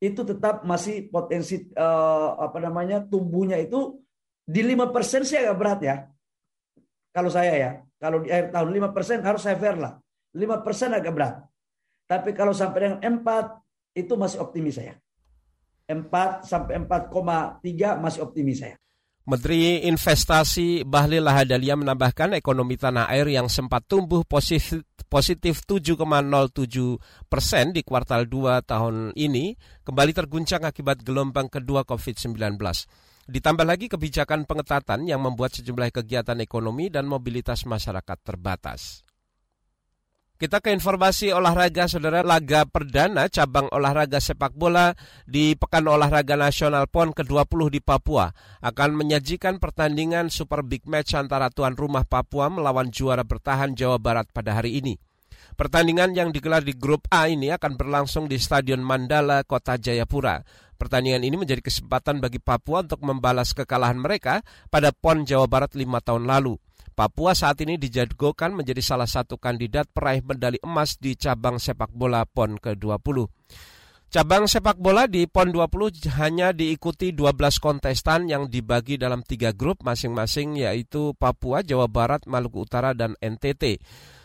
itu 0.00 0.20
tetap 0.24 0.64
masih 0.64 1.12
potensi 1.12 1.68
uh, 1.76 2.40
apa 2.40 2.56
namanya 2.64 3.04
tumbuhnya 3.04 3.60
itu 3.60 4.00
di 4.48 4.64
5% 4.64 5.28
sih 5.28 5.36
agak 5.36 5.56
berat 5.60 5.80
ya. 5.84 5.96
Kalau 7.12 7.28
saya 7.28 7.52
ya, 7.52 7.70
kalau 8.00 8.24
di 8.24 8.32
akhir 8.32 8.56
tahun 8.56 8.68
5% 8.96 9.28
harus 9.28 9.42
saya 9.44 9.60
fair 9.60 9.76
lah. 9.76 10.00
5% 10.32 10.96
agak 10.96 11.12
berat. 11.12 11.34
Tapi 12.08 12.32
kalau 12.32 12.56
sampai 12.56 12.88
dengan 12.88 13.20
4 13.20 14.00
itu 14.00 14.16
masih 14.16 14.40
optimis 14.40 14.80
saya. 14.80 14.96
4 15.84 16.48
sampai 16.48 16.80
4,3 16.88 18.00
masih 18.00 18.24
optimis 18.24 18.64
saya. 18.64 18.80
Menteri 19.28 19.84
Investasi 19.84 20.80
Bahlil 20.88 21.20
Lahadalia 21.20 21.76
menambahkan 21.76 22.32
ekonomi 22.40 22.80
tanah 22.80 23.04
air 23.12 23.28
yang 23.28 23.52
sempat 23.52 23.84
tumbuh 23.84 24.24
positif, 24.24 24.80
positif 25.12 25.60
7,07 25.68 26.00
persen 27.28 27.76
di 27.76 27.84
kuartal 27.84 28.24
2 28.24 28.64
tahun 28.64 29.12
ini 29.12 29.60
kembali 29.84 30.12
terguncang 30.16 30.64
akibat 30.64 31.04
gelombang 31.04 31.52
kedua 31.52 31.84
COVID-19. 31.84 32.56
Ditambah 33.28 33.66
lagi 33.68 33.92
kebijakan 33.92 34.48
pengetatan 34.48 35.04
yang 35.04 35.20
membuat 35.20 35.52
sejumlah 35.52 36.00
kegiatan 36.00 36.40
ekonomi 36.40 36.88
dan 36.88 37.04
mobilitas 37.04 37.68
masyarakat 37.68 38.18
terbatas. 38.24 39.04
Kita 40.40 40.56
ke 40.64 40.72
informasi 40.72 41.36
olahraga, 41.36 41.84
saudara. 41.84 42.24
Laga 42.24 42.64
perdana 42.64 43.28
cabang 43.28 43.68
olahraga 43.76 44.24
sepak 44.24 44.56
bola 44.56 44.96
di 45.28 45.52
Pekan 45.52 45.84
Olahraga 45.84 46.32
Nasional 46.32 46.88
PON 46.88 47.12
ke-20 47.12 47.68
di 47.68 47.84
Papua 47.84 48.32
akan 48.64 48.96
menyajikan 48.96 49.60
pertandingan 49.60 50.32
Super 50.32 50.64
Big 50.64 50.88
Match 50.88 51.12
antara 51.12 51.52
tuan 51.52 51.76
rumah 51.76 52.08
Papua 52.08 52.48
melawan 52.48 52.88
juara 52.88 53.20
bertahan 53.20 53.76
Jawa 53.76 54.00
Barat 54.00 54.32
pada 54.32 54.56
hari 54.56 54.80
ini. 54.80 54.96
Pertandingan 55.60 56.16
yang 56.16 56.32
digelar 56.32 56.64
di 56.64 56.72
grup 56.72 57.04
A 57.12 57.28
ini 57.28 57.52
akan 57.52 57.76
berlangsung 57.76 58.24
di 58.24 58.40
Stadion 58.40 58.80
Mandala, 58.80 59.44
Kota 59.44 59.76
Jayapura. 59.76 60.40
Pertandingan 60.80 61.20
ini 61.20 61.36
menjadi 61.36 61.60
kesempatan 61.60 62.16
bagi 62.24 62.40
Papua 62.40 62.80
untuk 62.80 63.04
membalas 63.04 63.52
kekalahan 63.52 64.00
mereka 64.00 64.40
pada 64.72 64.88
PON 64.88 65.28
Jawa 65.28 65.44
Barat 65.44 65.76
lima 65.76 66.00
tahun 66.00 66.24
lalu. 66.24 66.56
Papua 66.92 67.32
saat 67.32 67.60
ini 67.64 67.80
dijagokan 67.80 68.52
menjadi 68.52 68.82
salah 68.84 69.08
satu 69.08 69.40
kandidat 69.40 69.88
peraih 69.88 70.20
medali 70.20 70.60
emas 70.60 71.00
di 71.00 71.16
cabang 71.16 71.56
sepak 71.56 71.88
bola 71.92 72.28
PON 72.28 72.60
ke-20. 72.60 73.28
Cabang 74.10 74.50
sepak 74.50 74.74
bola 74.82 75.06
di 75.06 75.30
PON 75.30 75.54
20 75.54 76.18
hanya 76.18 76.50
diikuti 76.50 77.14
12 77.14 77.62
kontestan 77.62 78.26
yang 78.26 78.50
dibagi 78.50 78.98
dalam 78.98 79.22
tiga 79.22 79.54
grup 79.54 79.86
masing-masing 79.86 80.58
yaitu 80.58 81.14
Papua, 81.14 81.62
Jawa 81.62 81.86
Barat, 81.86 82.26
Maluku 82.26 82.66
Utara, 82.66 82.90
dan 82.90 83.14
NTT. 83.22 83.78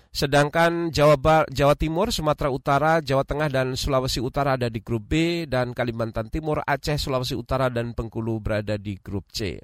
Sedangkan 0.09 0.89
Jawa, 0.89 1.21
Bar 1.21 1.43
Jawa 1.53 1.77
Timur, 1.77 2.09
Sumatera 2.09 2.49
Utara, 2.49 2.97
Jawa 2.97 3.27
Tengah, 3.29 3.45
dan 3.53 3.77
Sulawesi 3.77 4.25
Utara 4.25 4.57
ada 4.57 4.73
di 4.73 4.81
grup 4.81 5.05
B, 5.05 5.45
dan 5.45 5.77
Kalimantan 5.77 6.33
Timur, 6.33 6.65
Aceh, 6.65 6.97
Sulawesi 6.97 7.37
Utara, 7.37 7.69
dan 7.69 7.93
Bengkulu 7.93 8.41
berada 8.41 8.81
di 8.81 8.97
grup 8.97 9.29
C. 9.29 9.61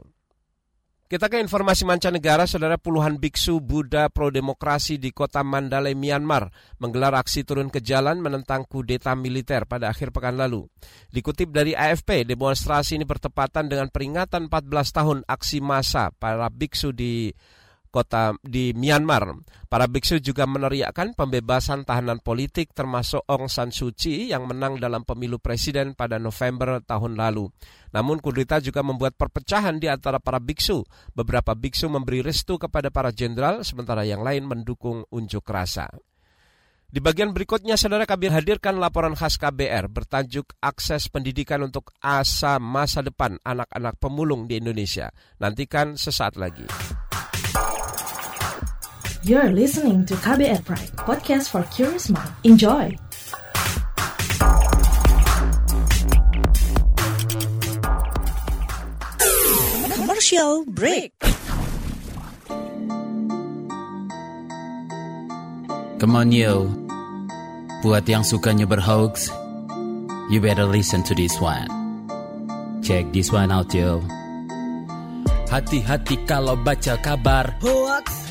Kita 1.12 1.28
ke 1.28 1.44
informasi 1.44 1.84
mancanegara, 1.84 2.48
saudara 2.48 2.80
puluhan 2.80 3.20
biksu 3.20 3.60
Buddha 3.60 4.08
pro-demokrasi 4.08 4.96
di 4.96 5.12
kota 5.12 5.44
Mandalay, 5.44 5.92
Myanmar 5.92 6.48
menggelar 6.80 7.20
aksi 7.20 7.44
turun 7.44 7.68
ke 7.68 7.84
jalan 7.84 8.24
menentang 8.24 8.64
kudeta 8.64 9.12
militer 9.12 9.68
pada 9.68 9.92
akhir 9.92 10.16
pekan 10.16 10.40
lalu. 10.40 10.72
Dikutip 11.12 11.52
dari 11.52 11.76
AFP, 11.76 12.24
demonstrasi 12.24 12.96
ini 12.96 13.04
bertepatan 13.04 13.68
dengan 13.68 13.92
peringatan 13.92 14.48
14 14.48 14.72
tahun 14.72 15.18
aksi 15.28 15.60
massa 15.60 16.16
para 16.16 16.48
biksu 16.48 16.96
di 16.96 17.36
kota 17.92 18.34
di 18.40 18.72
Myanmar. 18.72 19.38
Para 19.68 19.86
biksu 19.86 20.24
juga 20.24 20.48
meneriakkan 20.48 21.14
pembebasan 21.14 21.84
tahanan 21.84 22.24
politik 22.24 22.72
termasuk 22.72 23.22
Aung 23.28 23.52
San 23.52 23.76
Suu 23.76 23.92
Kyi 23.92 24.32
yang 24.32 24.48
menang 24.48 24.80
dalam 24.80 25.04
pemilu 25.04 25.38
presiden 25.38 25.94
pada 25.94 26.18
November 26.18 26.80
tahun 26.82 27.20
lalu. 27.20 27.52
Namun 27.92 28.24
kudeta 28.24 28.64
juga 28.64 28.82
membuat 28.82 29.20
perpecahan 29.20 29.78
di 29.78 29.92
antara 29.92 30.18
para 30.24 30.40
biksu. 30.40 30.82
Beberapa 31.12 31.52
biksu 31.52 31.92
memberi 31.92 32.24
restu 32.24 32.56
kepada 32.56 32.88
para 32.88 33.12
jenderal 33.12 33.68
sementara 33.68 34.08
yang 34.08 34.24
lain 34.24 34.48
mendukung 34.48 35.04
unjuk 35.12 35.44
rasa. 35.52 35.92
Di 36.92 37.00
bagian 37.00 37.32
berikutnya, 37.32 37.80
saudara 37.80 38.04
kami 38.04 38.28
hadirkan 38.28 38.76
laporan 38.76 39.16
khas 39.16 39.40
KBR 39.40 39.88
bertajuk 39.88 40.60
Akses 40.60 41.08
Pendidikan 41.08 41.64
untuk 41.64 41.96
Asa 42.04 42.60
Masa 42.60 43.00
Depan 43.00 43.40
Anak-anak 43.48 43.96
Pemulung 43.96 44.44
di 44.44 44.60
Indonesia. 44.60 45.08
Nantikan 45.40 45.96
sesaat 45.96 46.36
lagi. 46.36 46.68
You're 49.22 49.54
listening 49.54 50.02
to 50.10 50.18
KBR 50.18 50.66
Pride, 50.66 50.98
podcast 50.98 51.54
for 51.54 51.62
curious 51.70 52.10
mind. 52.10 52.34
Enjoy! 52.42 52.90
Commercial 59.94 60.66
break. 60.66 61.14
Come 66.02 66.18
on 66.18 66.34
yo, 66.34 66.66
buat 67.86 68.10
yang 68.10 68.26
sukanya 68.26 68.66
berhoax, 68.66 69.30
you 70.34 70.42
better 70.42 70.66
listen 70.66 71.06
to 71.06 71.14
this 71.14 71.38
one. 71.38 71.70
Check 72.82 73.14
this 73.14 73.30
one 73.30 73.54
out 73.54 73.70
yo. 73.70 74.02
Hati-hati 75.46 76.26
kalau 76.26 76.58
baca 76.58 76.98
kabar 76.98 77.54
Hoax. 77.62 78.31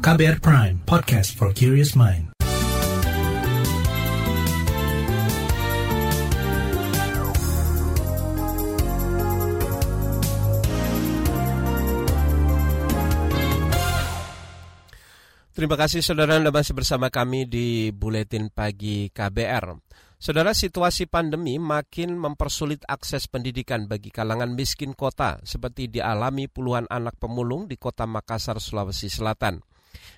KBR 0.00 0.40
Prime, 0.40 0.80
podcast 0.88 1.36
for 1.36 1.52
curious 1.52 1.92
mind. 1.92 2.32
Terima 15.52 15.76
kasih 15.76 16.00
saudara 16.00 16.40
Anda 16.40 16.48
masih 16.48 16.72
bersama 16.72 17.12
kami 17.12 17.44
di 17.44 17.92
Buletin 17.92 18.48
Pagi 18.48 19.12
KBR. 19.12 19.76
Saudara, 20.16 20.56
situasi 20.56 21.12
pandemi 21.12 21.60
makin 21.60 22.16
mempersulit 22.16 22.88
akses 22.88 23.28
pendidikan 23.28 23.84
bagi 23.84 24.08
kalangan 24.08 24.56
miskin 24.56 24.96
kota 24.96 25.44
seperti 25.44 25.92
dialami 25.92 26.48
puluhan 26.48 26.88
anak 26.88 27.20
pemulung 27.20 27.68
di 27.68 27.76
kota 27.76 28.08
Makassar, 28.08 28.56
Sulawesi 28.64 29.12
Selatan. 29.12 29.60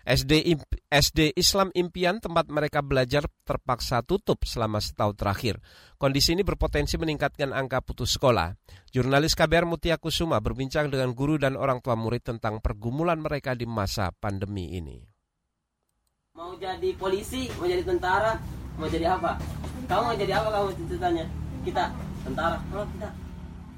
SD, 0.03 0.59
SD 0.91 1.39
Islam 1.39 1.71
Impian 1.73 2.19
tempat 2.19 2.51
mereka 2.51 2.83
belajar 2.83 3.29
terpaksa 3.47 4.03
tutup 4.03 4.43
selama 4.43 4.83
setahun 4.83 5.15
terakhir. 5.15 5.63
Kondisi 6.01 6.35
ini 6.35 6.43
berpotensi 6.43 6.99
meningkatkan 6.99 7.55
angka 7.55 7.81
putus 7.83 8.19
sekolah. 8.19 8.55
Jurnalis 8.91 9.39
KBR 9.39 9.65
Mutia 9.65 9.97
Kusuma 9.97 10.43
berbincang 10.43 10.91
dengan 10.91 11.15
guru 11.15 11.39
dan 11.39 11.55
orang 11.55 11.79
tua 11.79 11.95
murid 11.95 12.27
tentang 12.27 12.59
pergumulan 12.59 13.23
mereka 13.23 13.55
di 13.55 13.65
masa 13.65 14.11
pandemi 14.11 14.75
ini. 14.75 14.99
Mau 16.35 16.57
jadi 16.57 16.97
polisi, 16.97 17.47
mau 17.61 17.69
jadi 17.69 17.85
tentara, 17.85 18.41
mau 18.81 18.89
jadi 18.89 19.15
apa? 19.15 19.37
Kamu 19.87 20.03
mau 20.13 20.17
jadi 20.17 20.33
apa 20.41 20.49
kamu 20.49 20.69
cita-citanya? 20.81 21.25
Kita 21.63 21.85
tentara. 22.25 22.57
Kalau 22.73 22.89
kita 22.97 23.09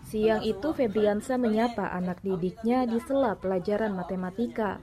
Siang 0.04 0.44
itu 0.44 0.68
Febriansa 0.76 1.40
menyapa 1.40 1.88
anak 1.88 2.20
didiknya 2.20 2.84
di 2.84 3.00
sela 3.00 3.40
pelajaran 3.40 3.96
matematika. 3.96 4.78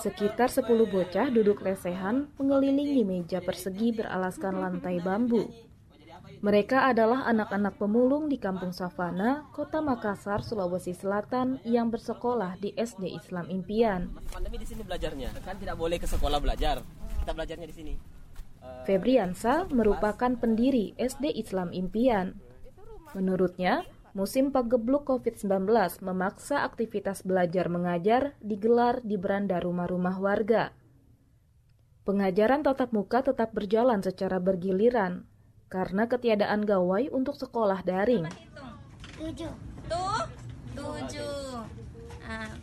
Sekitar 0.00 0.48
10 0.48 0.64
bocah 0.88 1.28
duduk 1.28 1.60
lesehan 1.60 2.32
mengelilingi 2.40 3.04
meja 3.04 3.44
persegi 3.44 3.92
beralaskan 3.92 4.56
lantai 4.56 4.96
bambu. 5.04 5.44
Mereka 6.40 6.88
adalah 6.88 7.28
anak-anak 7.28 7.76
pemulung 7.76 8.32
di 8.32 8.40
Kampung 8.40 8.72
Savana, 8.72 9.44
Kota 9.52 9.84
Makassar, 9.84 10.40
Sulawesi 10.40 10.96
Selatan 10.96 11.60
yang 11.68 11.92
bersekolah 11.92 12.56
di 12.56 12.72
SD 12.72 13.12
Islam 13.12 13.52
Impian. 13.52 14.08
pandemi 14.32 14.56
di 14.56 14.64
sini 14.64 14.80
belajarnya, 14.80 15.36
kan 15.44 15.60
tidak 15.60 15.76
boleh 15.76 16.00
ke 16.00 16.08
sekolah 16.08 16.40
belajar. 16.40 16.80
Kita 17.20 17.36
belajarnya 17.36 17.68
di 17.68 17.76
sini. 17.76 17.92
Febriansa 18.88 19.68
merupakan 19.68 20.32
pendiri 20.40 20.96
SD 20.96 21.28
Islam 21.36 21.76
Impian. 21.76 22.40
Menurutnya, 23.12 23.84
musim 24.12 24.50
pagebluk 24.50 25.06
COVID-19 25.06 25.70
memaksa 26.02 26.66
aktivitas 26.66 27.22
belajar 27.22 27.70
mengajar 27.70 28.34
digelar 28.42 28.98
di 29.06 29.14
beranda 29.14 29.62
rumah-rumah 29.62 30.16
warga. 30.18 30.74
Pengajaran 32.02 32.66
tatap 32.66 32.90
muka 32.90 33.22
tetap 33.22 33.54
berjalan 33.54 34.02
secara 34.02 34.42
bergiliran 34.42 35.28
karena 35.70 36.10
ketiadaan 36.10 36.66
gawai 36.66 37.06
untuk 37.14 37.38
sekolah 37.38 37.86
daring. 37.86 38.26
Tujuh. 39.20 39.52
Tuh, 39.86 40.22
tujuh. 40.74 41.62
Ah, 42.26 42.54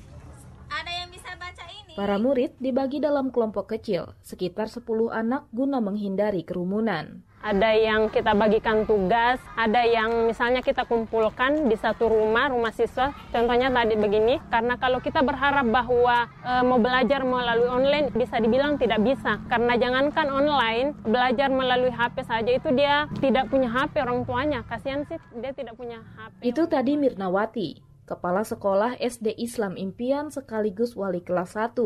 ada 0.71 0.91
yang 0.91 1.11
bisa 1.11 1.31
baca 1.35 1.63
ini? 1.67 1.95
Para 1.95 2.15
murid 2.19 2.55
dibagi 2.59 3.03
dalam 3.03 3.31
kelompok 3.35 3.75
kecil, 3.75 4.15
sekitar 4.23 4.71
10 4.71 5.11
anak 5.11 5.47
guna 5.51 5.83
menghindari 5.83 6.43
kerumunan. 6.47 7.26
Ada 7.37 7.69
yang 7.77 8.09
kita 8.09 8.33
bagikan 8.33 8.89
tugas, 8.89 9.37
ada 9.53 9.85
yang 9.85 10.25
misalnya 10.25 10.65
kita 10.65 10.89
kumpulkan 10.89 11.69
di 11.69 11.77
satu 11.77 12.09
rumah, 12.09 12.49
rumah 12.49 12.73
siswa. 12.73 13.13
Contohnya 13.29 13.69
tadi 13.69 13.93
begini, 13.93 14.41
karena 14.49 14.75
kalau 14.81 14.97
kita 14.97 15.21
berharap 15.21 15.69
bahwa 15.69 16.25
e, 16.41 16.53
mau 16.65 16.81
belajar 16.81 17.21
melalui 17.21 17.69
online, 17.69 18.09
bisa 18.09 18.41
dibilang 18.41 18.81
tidak 18.81 19.05
bisa. 19.05 19.37
Karena 19.47 19.77
jangankan 19.77 20.27
online, 20.33 20.97
belajar 21.05 21.53
melalui 21.53 21.93
HP 21.93 22.25
saja 22.25 22.51
itu 22.51 22.73
dia 22.73 23.05
tidak 23.21 23.53
punya 23.53 23.69
HP 23.69 24.01
orang 24.01 24.25
tuanya. 24.25 24.65
Kasihan 24.65 25.05
sih 25.05 25.21
dia 25.37 25.53
tidak 25.53 25.77
punya 25.77 26.01
HP. 26.17 26.41
Itu 26.41 26.65
tadi 26.65 26.97
Mirnawati, 26.97 27.85
kepala 28.09 28.41
sekolah 28.41 28.97
SD 28.97 29.37
Islam 29.37 29.77
Impian 29.77 30.33
sekaligus 30.33 30.97
wali 30.97 31.21
kelas 31.21 31.53
1. 31.53 31.77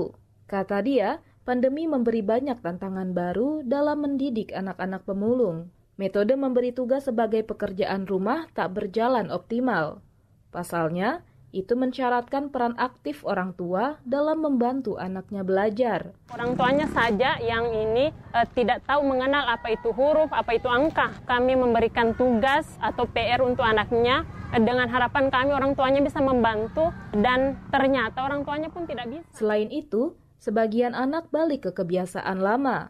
Kata 0.47 0.83
dia, 0.83 1.23
pandemi 1.41 1.89
memberi 1.89 2.21
banyak 2.21 2.61
tantangan 2.61 3.17
baru 3.17 3.65
dalam 3.65 4.05
mendidik 4.05 4.53
anak-anak 4.53 5.05
pemulung. 5.05 5.73
Metode 5.97 6.33
memberi 6.37 6.73
tugas 6.73 7.05
sebagai 7.05 7.45
pekerjaan 7.45 8.05
rumah 8.09 8.49
tak 8.53 8.73
berjalan 8.73 9.29
optimal. 9.29 10.01
Pasalnya, 10.49 11.21
itu 11.51 11.75
mensyaratkan 11.75 12.47
peran 12.47 12.79
aktif 12.79 13.27
orang 13.27 13.51
tua 13.59 13.99
dalam 14.07 14.39
membantu 14.39 14.95
anaknya 14.95 15.43
belajar. 15.43 16.15
Orang 16.31 16.55
tuanya 16.55 16.87
saja 16.87 17.35
yang 17.43 17.67
ini 17.75 18.07
eh, 18.11 18.47
tidak 18.55 18.87
tahu 18.87 19.03
mengenal 19.03 19.43
apa 19.51 19.75
itu 19.75 19.91
huruf, 19.91 20.31
apa 20.31 20.55
itu 20.55 20.71
angka. 20.71 21.11
Kami 21.27 21.59
memberikan 21.59 22.15
tugas 22.15 22.79
atau 22.79 23.03
PR 23.03 23.43
untuk 23.43 23.67
anaknya 23.67 24.23
eh, 24.55 24.63
dengan 24.63 24.87
harapan 24.87 25.27
kami 25.27 25.51
orang 25.51 25.75
tuanya 25.75 25.99
bisa 25.99 26.23
membantu 26.23 26.95
dan 27.11 27.59
ternyata 27.67 28.23
orang 28.23 28.47
tuanya 28.47 28.71
pun 28.71 28.87
tidak 28.87 29.11
bisa. 29.11 29.27
Selain 29.35 29.67
itu, 29.67 30.15
sebagian 30.41 30.97
anak 30.97 31.29
balik 31.29 31.69
ke 31.69 31.71
kebiasaan 31.77 32.41
lama. 32.41 32.89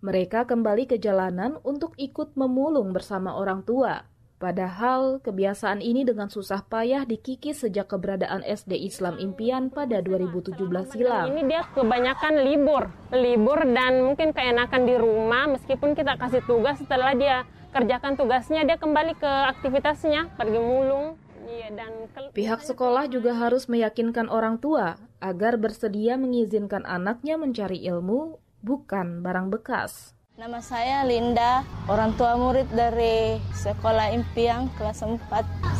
Mereka 0.00 0.48
kembali 0.48 0.88
ke 0.88 0.96
jalanan 0.96 1.60
untuk 1.60 1.92
ikut 2.00 2.32
memulung 2.32 2.96
bersama 2.96 3.36
orang 3.36 3.60
tua. 3.68 4.08
Padahal 4.38 5.18
kebiasaan 5.18 5.82
ini 5.82 6.06
dengan 6.06 6.30
susah 6.30 6.62
payah 6.62 7.02
dikikis 7.02 7.66
sejak 7.66 7.90
keberadaan 7.90 8.46
SD 8.46 8.78
Islam 8.86 9.18
Impian 9.18 9.66
pada 9.66 9.98
2017 9.98 10.62
silam. 10.94 11.26
Ini 11.34 11.42
dia 11.42 11.66
kebanyakan 11.74 12.46
libur, 12.46 12.86
libur 13.10 13.58
dan 13.66 13.98
mungkin 14.06 14.30
keenakan 14.30 14.86
di 14.86 14.94
rumah 14.94 15.50
meskipun 15.50 15.98
kita 15.98 16.14
kasih 16.14 16.46
tugas 16.46 16.78
setelah 16.78 17.18
dia 17.18 17.42
kerjakan 17.74 18.14
tugasnya 18.14 18.62
dia 18.62 18.78
kembali 18.78 19.18
ke 19.18 19.32
aktivitasnya, 19.58 20.30
pergi 20.38 20.60
mulung. 20.62 21.18
Iya 21.58 21.74
dan 21.74 21.92
Pihak 22.30 22.62
sekolah 22.62 23.10
juga 23.10 23.34
harus 23.34 23.66
meyakinkan 23.66 24.30
orang 24.30 24.62
tua 24.62 24.94
agar 25.18 25.58
bersedia 25.58 26.14
mengizinkan 26.14 26.86
anaknya 26.86 27.34
mencari 27.34 27.82
ilmu 27.82 28.38
bukan 28.62 29.26
barang 29.26 29.50
bekas. 29.50 30.14
Nama 30.38 30.62
saya 30.62 31.02
Linda, 31.02 31.66
orang 31.90 32.14
tua 32.14 32.38
murid 32.38 32.70
dari 32.70 33.42
Sekolah 33.58 34.14
Impian 34.14 34.70
kelas 34.78 35.02
4. 35.02 35.18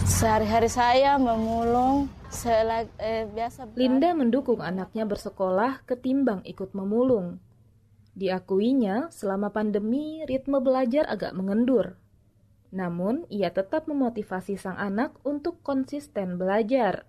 Sehari-hari 0.02 0.66
saya 0.66 1.14
memulung 1.14 2.10
selag, 2.26 2.90
eh, 2.98 3.30
biasa. 3.30 3.70
Linda 3.78 4.10
mendukung 4.18 4.58
anaknya 4.58 5.06
bersekolah 5.06 5.86
ketimbang 5.86 6.42
ikut 6.42 6.74
memulung. 6.74 7.38
Diakuinya, 8.18 9.14
selama 9.14 9.54
pandemi 9.54 10.26
ritme 10.26 10.58
belajar 10.58 11.06
agak 11.06 11.38
mengendur. 11.38 11.94
Namun, 12.68 13.24
ia 13.32 13.48
tetap 13.48 13.88
memotivasi 13.88 14.60
sang 14.60 14.76
anak 14.76 15.16
untuk 15.24 15.64
konsisten 15.64 16.36
belajar. 16.36 17.08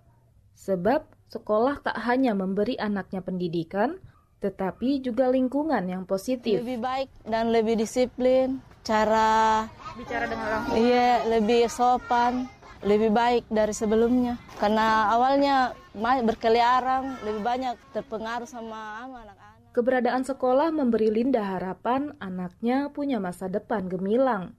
Sebab, 0.56 1.08
sekolah 1.28 1.84
tak 1.84 2.00
hanya 2.08 2.32
memberi 2.32 2.80
anaknya 2.80 3.20
pendidikan, 3.20 4.00
tetapi 4.40 5.04
juga 5.04 5.28
lingkungan 5.28 5.84
yang 5.84 6.08
positif. 6.08 6.64
Lebih 6.64 6.80
baik 6.80 7.10
dan 7.28 7.52
lebih 7.52 7.76
disiplin, 7.76 8.64
cara 8.88 9.68
bicara 10.00 10.26
dengan 10.32 10.46
orang 10.48 10.62
tua. 10.64 10.76
Iya, 10.80 11.12
lebih 11.28 11.62
sopan, 11.68 12.48
lebih 12.88 13.12
baik 13.12 13.44
dari 13.52 13.76
sebelumnya. 13.76 14.40
Karena 14.56 15.12
awalnya 15.12 15.76
berkeliaran, 16.00 17.20
lebih 17.28 17.44
banyak 17.44 17.76
terpengaruh 17.92 18.48
sama 18.48 19.04
anak-anak. 19.04 19.76
Keberadaan 19.76 20.24
sekolah 20.26 20.72
memberi 20.72 21.12
Linda 21.12 21.44
harapan 21.46 22.16
anaknya 22.18 22.90
punya 22.90 23.20
masa 23.22 23.52
depan 23.52 23.86
gemilang. 23.86 24.56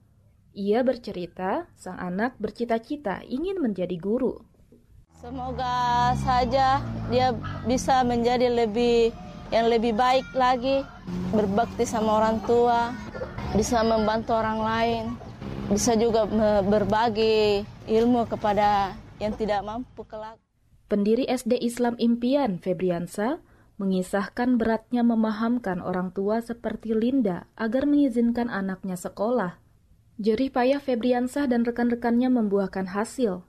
Ia 0.51 0.83
bercerita, 0.83 1.71
sang 1.79 1.95
anak 1.95 2.35
bercita-cita 2.35 3.23
ingin 3.23 3.63
menjadi 3.63 3.95
guru. 3.95 4.43
Semoga 5.15 6.11
saja 6.19 6.83
dia 7.07 7.31
bisa 7.63 8.03
menjadi 8.03 8.51
lebih 8.51 9.15
yang 9.47 9.71
lebih 9.71 9.95
baik 9.95 10.27
lagi, 10.35 10.83
berbakti 11.31 11.87
sama 11.87 12.19
orang 12.19 12.43
tua, 12.43 12.91
bisa 13.55 13.79
membantu 13.79 14.35
orang 14.35 14.59
lain. 14.59 15.05
bisa 15.71 15.95
juga 15.95 16.27
berbagi 16.67 17.63
ilmu 17.87 18.27
kepada 18.27 18.91
yang 19.23 19.31
tidak 19.39 19.63
mampu 19.63 20.03
kelak. 20.03 20.35
Pendiri 20.91 21.23
SD 21.23 21.63
Islam 21.63 21.95
Impian 21.95 22.59
Febriansa 22.59 23.39
mengisahkan 23.79 24.59
beratnya 24.59 25.07
memahamkan 25.07 25.79
orang 25.79 26.11
tua 26.11 26.43
seperti 26.43 26.91
Linda 26.91 27.47
agar 27.55 27.87
mengizinkan 27.87 28.51
anaknya 28.51 28.99
sekolah. 28.99 29.55
Jerih 30.21 30.53
payah 30.53 30.77
Febriansah 30.77 31.49
dan 31.49 31.65
rekan-rekannya 31.65 32.29
membuahkan 32.29 32.93
hasil. 32.93 33.41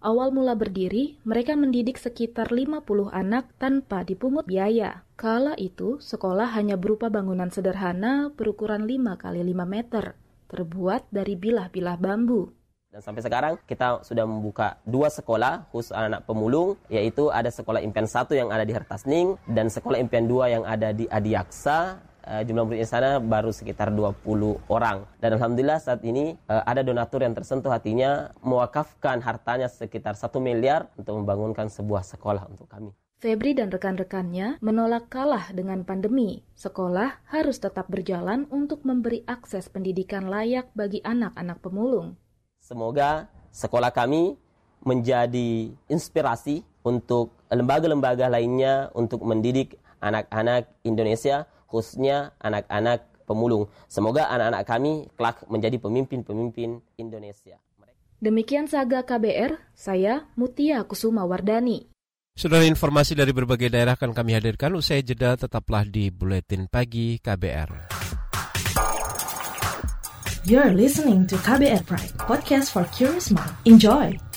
Awal 0.00 0.32
mula 0.32 0.56
berdiri, 0.56 1.20
mereka 1.20 1.52
mendidik 1.52 2.00
sekitar 2.00 2.48
50 2.48 2.80
anak 3.12 3.52
tanpa 3.60 4.08
dipungut 4.08 4.48
biaya. 4.48 5.04
Kala 5.20 5.52
itu, 5.60 6.00
sekolah 6.00 6.48
hanya 6.56 6.80
berupa 6.80 7.12
bangunan 7.12 7.52
sederhana 7.52 8.32
berukuran 8.32 8.88
5 8.88 9.20
kali 9.20 9.44
5 9.44 9.68
meter, 9.68 10.16
terbuat 10.48 11.12
dari 11.12 11.36
bilah-bilah 11.36 12.00
bambu. 12.00 12.48
Dan 12.88 13.04
sampai 13.04 13.20
sekarang 13.20 13.60
kita 13.68 14.00
sudah 14.00 14.24
membuka 14.24 14.80
dua 14.88 15.12
sekolah 15.12 15.68
khusus 15.76 15.92
anak-anak 15.92 16.24
pemulung, 16.24 16.80
yaitu 16.88 17.28
ada 17.28 17.52
sekolah 17.52 17.84
impian 17.84 18.08
satu 18.08 18.32
yang 18.32 18.48
ada 18.48 18.64
di 18.64 18.72
Hertasning 18.72 19.36
dan 19.52 19.68
sekolah 19.68 20.00
impian 20.00 20.24
dua 20.24 20.48
yang 20.48 20.64
ada 20.64 20.88
di 20.96 21.04
Adiaksa. 21.04 22.00
Uh, 22.24 22.40
jumlah 22.40 22.64
murid 22.64 22.80
di 22.80 22.88
sana 22.88 23.20
baru 23.20 23.52
sekitar 23.52 23.92
20 23.92 24.24
orang. 24.72 25.04
Dan 25.20 25.36
Alhamdulillah 25.36 25.76
saat 25.76 26.00
ini 26.08 26.32
uh, 26.48 26.64
ada 26.64 26.80
donatur 26.80 27.20
yang 27.20 27.36
tersentuh 27.36 27.68
hatinya 27.68 28.32
mewakafkan 28.40 29.20
hartanya 29.20 29.68
sekitar 29.68 30.16
satu 30.16 30.40
miliar 30.40 30.88
untuk 30.96 31.20
membangunkan 31.20 31.68
sebuah 31.68 32.00
sekolah 32.00 32.48
untuk 32.48 32.64
kami. 32.64 32.96
Febri 33.20 33.52
dan 33.52 33.68
rekan-rekannya 33.68 34.56
menolak 34.64 35.12
kalah 35.12 35.52
dengan 35.52 35.84
pandemi. 35.84 36.40
Sekolah 36.56 37.24
harus 37.28 37.60
tetap 37.60 37.92
berjalan 37.92 38.48
untuk 38.48 38.88
memberi 38.88 39.20
akses 39.28 39.68
pendidikan 39.68 40.24
layak 40.24 40.72
bagi 40.72 41.04
anak-anak 41.04 41.60
pemulung. 41.60 42.16
Semoga 42.64 43.28
sekolah 43.52 43.92
kami 43.92 44.40
menjadi 44.80 45.72
inspirasi 45.92 46.64
untuk 46.84 47.36
lembaga-lembaga 47.48 48.32
lainnya 48.32 48.88
untuk 48.92 49.24
mendidik 49.24 49.80
anak-anak 50.04 50.68
Indonesia, 50.84 51.48
khususnya 51.74 52.38
anak-anak 52.38 53.26
pemulung. 53.26 53.66
Semoga 53.90 54.30
anak-anak 54.30 54.62
kami 54.62 54.92
kelak 55.18 55.42
menjadi 55.50 55.82
pemimpin-pemimpin 55.82 56.78
Indonesia. 56.94 57.58
Demikian 58.22 58.70
Saga 58.70 59.02
KBR, 59.02 59.58
saya 59.74 60.30
Mutia 60.38 60.86
Kusuma 60.86 61.26
Wardani. 61.26 61.90
Sudah 62.34 62.62
informasi 62.66 63.18
dari 63.18 63.30
berbagai 63.34 63.70
daerah 63.70 63.98
akan 63.98 64.14
kami 64.14 64.34
hadirkan 64.38 64.74
usai 64.78 65.02
jeda 65.06 65.34
tetaplah 65.34 65.86
di 65.86 66.10
Buletin 66.14 66.70
Pagi 66.70 67.18
KBR. 67.18 67.90
You're 70.44 70.76
listening 70.76 71.24
to 71.32 71.40
KBR 71.40 71.88
Pride, 71.88 72.12
podcast 72.20 72.74
for 72.74 72.84
curious 72.92 73.32
mind. 73.32 73.54
Enjoy! 73.64 74.33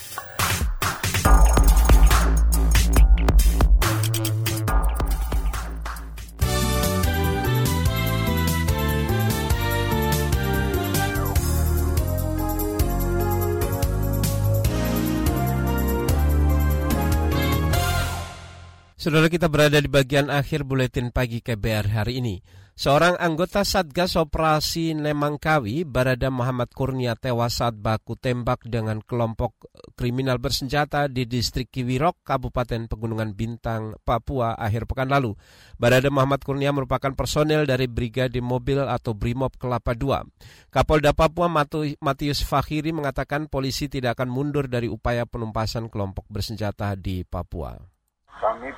Saudara 19.07 19.31
kita 19.31 19.47
berada 19.47 19.79
di 19.79 19.87
bagian 19.87 20.27
akhir 20.27 20.67
buletin 20.67 21.15
pagi 21.15 21.39
KBR 21.39 21.95
hari 21.95 22.19
ini. 22.19 22.43
Seorang 22.75 23.15
anggota 23.15 23.63
Satgas 23.63 24.19
Operasi 24.19 24.91
Nemangkawi, 24.99 25.87
Barada 25.87 26.27
Muhammad 26.27 26.75
Kurnia 26.75 27.15
tewas 27.15 27.63
saat 27.63 27.79
baku 27.79 28.19
tembak 28.19 28.67
dengan 28.67 28.99
kelompok 28.99 29.71
kriminal 29.95 30.43
bersenjata 30.43 31.07
di 31.07 31.23
distrik 31.23 31.71
Kiwirok, 31.71 32.19
Kabupaten 32.19 32.91
Pegunungan 32.91 33.31
Bintang, 33.31 33.95
Papua 34.03 34.59
akhir 34.59 34.83
pekan 34.91 35.07
lalu. 35.07 35.39
Barada 35.79 36.11
Muhammad 36.11 36.43
Kurnia 36.43 36.75
merupakan 36.75 37.15
personel 37.15 37.63
dari 37.63 37.87
Brigade 37.87 38.43
Mobil 38.43 38.83
atau 38.83 39.15
Brimob 39.15 39.55
Kelapa 39.55 39.95
II. 39.95 40.27
Kapolda 40.67 41.15
Papua 41.15 41.47
Matius 41.47 42.43
Fakhiri 42.43 42.91
mengatakan 42.91 43.47
polisi 43.47 43.87
tidak 43.87 44.19
akan 44.19 44.27
mundur 44.27 44.67
dari 44.67 44.91
upaya 44.91 45.23
penumpasan 45.23 45.87
kelompok 45.87 46.27
bersenjata 46.27 46.91
di 46.99 47.23
Papua. 47.23 47.95
Kami 48.37 48.69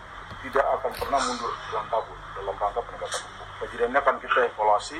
tidak 0.47 0.65
akan 0.79 0.91
pernah 0.95 1.19
mundur 1.19 1.51
dalam 1.67 1.85
kabur 1.91 2.17
dalam 2.39 2.55
rangka 2.55 2.81
penegakan 2.87 3.21
hukum 3.27 3.47
kejadiannya 3.59 3.99
akan 3.99 4.15
kita 4.23 4.39
evaluasi. 4.47 4.99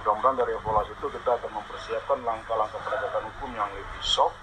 Mudah-mudahan 0.00 0.36
dari 0.40 0.52
evaluasi 0.54 0.92
itu 0.94 1.06
kita 1.10 1.30
akan 1.36 1.50
mempersiapkan 1.52 2.18
langkah-langkah 2.22 2.80
penegakan 2.86 3.22
hukum 3.34 3.50
yang 3.52 3.68
lebih 3.72 4.02
soft, 4.04 4.36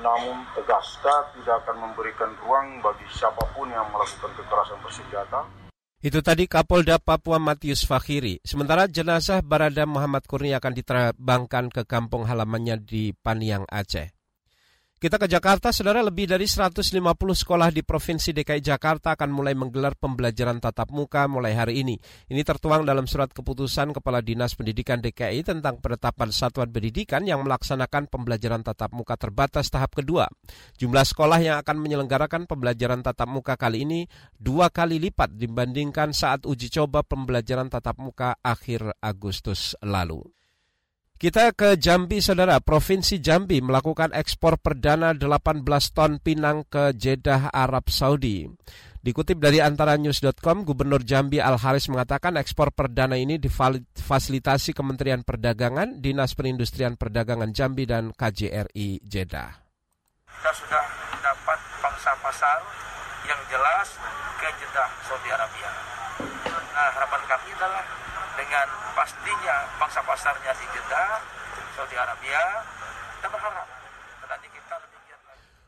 namun 0.00 0.44
tegas. 0.56 0.86
Kita 0.96 1.14
tidak 1.36 1.56
akan 1.66 1.76
memberikan 1.86 2.30
ruang 2.40 2.80
bagi 2.80 3.06
siapa 3.12 3.42
pun 3.52 3.68
yang 3.68 3.86
melakukan 3.92 4.32
kekerasan 4.34 4.78
bersenjata. 4.80 5.40
Itu 6.00 6.22
tadi 6.22 6.46
Kapolda 6.46 7.02
Papua 7.02 7.36
Matius 7.36 7.82
Fakhiri. 7.82 8.38
Sementara 8.46 8.86
jenazah 8.86 9.42
Barada 9.42 9.84
Muhammad 9.88 10.24
Kurnia 10.28 10.62
akan 10.62 10.72
diterbangkan 10.76 11.64
ke 11.72 11.82
kampung 11.88 12.28
halamannya 12.28 12.78
di 12.80 13.10
Paniang, 13.16 13.66
Aceh. 13.66 14.15
Kita 14.96 15.20
ke 15.20 15.28
Jakarta, 15.28 15.76
saudara 15.76 16.00
lebih 16.00 16.24
dari 16.24 16.48
150 16.48 16.88
sekolah 17.12 17.68
di 17.68 17.84
Provinsi 17.84 18.32
DKI 18.32 18.64
Jakarta 18.64 19.12
akan 19.12 19.28
mulai 19.28 19.52
menggelar 19.52 19.92
pembelajaran 19.92 20.56
tatap 20.56 20.88
muka 20.88 21.28
mulai 21.28 21.52
hari 21.52 21.84
ini. 21.84 22.00
Ini 22.32 22.40
tertuang 22.40 22.80
dalam 22.80 23.04
surat 23.04 23.28
keputusan 23.28 23.92
Kepala 23.92 24.24
Dinas 24.24 24.56
Pendidikan 24.56 25.04
DKI 25.04 25.44
tentang 25.44 25.84
penetapan 25.84 26.32
satuan 26.32 26.72
pendidikan 26.72 27.28
yang 27.28 27.44
melaksanakan 27.44 28.08
pembelajaran 28.08 28.64
tatap 28.64 28.96
muka 28.96 29.20
terbatas 29.20 29.68
tahap 29.68 29.92
kedua. 29.92 30.32
Jumlah 30.80 31.04
sekolah 31.04 31.44
yang 31.44 31.60
akan 31.60 31.76
menyelenggarakan 31.76 32.48
pembelajaran 32.48 33.04
tatap 33.04 33.28
muka 33.28 33.60
kali 33.60 33.84
ini 33.84 34.08
dua 34.40 34.72
kali 34.72 34.96
lipat 34.96 35.36
dibandingkan 35.36 36.16
saat 36.16 36.48
uji 36.48 36.72
coba 36.72 37.04
pembelajaran 37.04 37.68
tatap 37.68 38.00
muka 38.00 38.40
akhir 38.40 38.96
Agustus 39.04 39.76
lalu. 39.84 40.35
Kita 41.16 41.48
ke 41.56 41.80
Jambi, 41.80 42.20
saudara. 42.20 42.60
Provinsi 42.60 43.24
Jambi 43.24 43.64
melakukan 43.64 44.12
ekspor 44.12 44.60
perdana 44.60 45.16
18 45.16 45.64
ton 45.96 46.20
pinang 46.20 46.68
ke 46.68 46.92
Jeddah, 46.92 47.48
Arab 47.56 47.88
Saudi. 47.88 48.44
Dikutip 49.00 49.40
dari 49.40 49.64
antaranews.com, 49.64 50.68
Gubernur 50.68 51.00
Jambi 51.00 51.40
Al-Haris 51.40 51.88
mengatakan 51.88 52.36
ekspor 52.36 52.68
perdana 52.68 53.16
ini 53.16 53.40
difasilitasi 53.40 54.76
Kementerian 54.76 55.24
Perdagangan, 55.24 56.04
Dinas 56.04 56.36
Perindustrian 56.36 57.00
Perdagangan 57.00 57.48
Jambi, 57.48 57.88
dan 57.88 58.12
KJRI 58.12 59.00
Jeddah. 59.00 59.56
Kita 60.28 60.52
sudah 60.52 60.84
dapat 61.24 61.58
pangsa 61.80 62.12
pasar 62.20 62.60
yang 63.24 63.40
jelas 63.48 63.88
ke 64.36 64.52
Jeddah, 64.60 64.88
Saudi 65.08 65.32
Arabia. 65.32 65.70
Nah, 66.76 66.88
harapan 66.92 67.22
kami 67.24 67.48
adalah 67.56 67.84
dengan 68.36 68.66
pastinya 68.92 69.56
bangsa 69.80 70.00
pasarnya 70.04 70.52
di 70.60 70.66
Jeddah, 70.76 71.08
Saudi 71.72 71.96
Arabia, 71.96 72.42
kita 73.18 73.28
berharap 73.32 73.66
nanti 74.28 74.48
kita 74.52 74.74
lebih. 74.76 74.96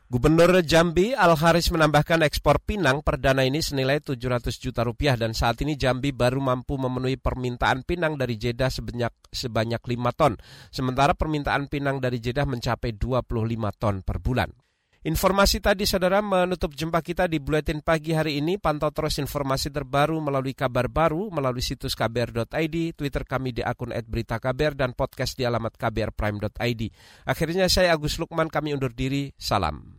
Gubernur 0.09 0.49
Jambi 0.65 1.13
Al 1.13 1.37
Haris 1.37 1.69
menambahkan 1.69 2.25
ekspor 2.25 2.57
pinang 2.65 3.05
perdana 3.05 3.45
ini 3.45 3.61
senilai 3.61 4.01
700 4.01 4.57
juta 4.57 4.81
rupiah 4.81 5.13
dan 5.13 5.37
saat 5.37 5.61
ini 5.61 5.77
Jambi 5.77 6.09
baru 6.09 6.41
mampu 6.41 6.81
memenuhi 6.81 7.21
permintaan 7.21 7.85
pinang 7.85 8.17
dari 8.17 8.33
Jeddah 8.33 8.73
sebanyak 8.73 9.13
sebanyak 9.29 9.81
5 9.81 10.17
ton, 10.17 10.33
sementara 10.73 11.13
permintaan 11.13 11.69
pinang 11.69 12.01
dari 12.01 12.17
Jeddah 12.17 12.49
mencapai 12.49 12.97
25 12.97 13.21
ton 13.77 14.01
per 14.01 14.17
bulan. 14.17 14.49
Informasi 14.99 15.63
tadi 15.63 15.87
saudara 15.87 16.19
menutup 16.19 16.75
jumpa 16.75 16.99
kita 16.99 17.23
di 17.31 17.39
Buletin 17.39 17.79
Pagi 17.79 18.11
hari 18.11 18.43
ini. 18.43 18.59
Pantau 18.59 18.91
terus 18.91 19.15
informasi 19.15 19.71
terbaru 19.71 20.19
melalui 20.19 20.51
kabar 20.51 20.91
baru, 20.91 21.31
melalui 21.31 21.63
situs 21.63 21.95
kbr.id, 21.95 22.75
Twitter 22.99 23.23
kami 23.23 23.55
di 23.55 23.63
akun 23.63 23.95
@beritaKBR 23.95 24.75
dan 24.75 24.91
podcast 24.91 25.39
di 25.39 25.47
alamat 25.47 25.79
kbrprime.id. 25.79 26.81
Akhirnya 27.23 27.71
saya 27.71 27.95
Agus 27.95 28.19
Lukman, 28.19 28.51
kami 28.51 28.75
undur 28.75 28.91
diri. 28.91 29.31
Salam. 29.39 29.98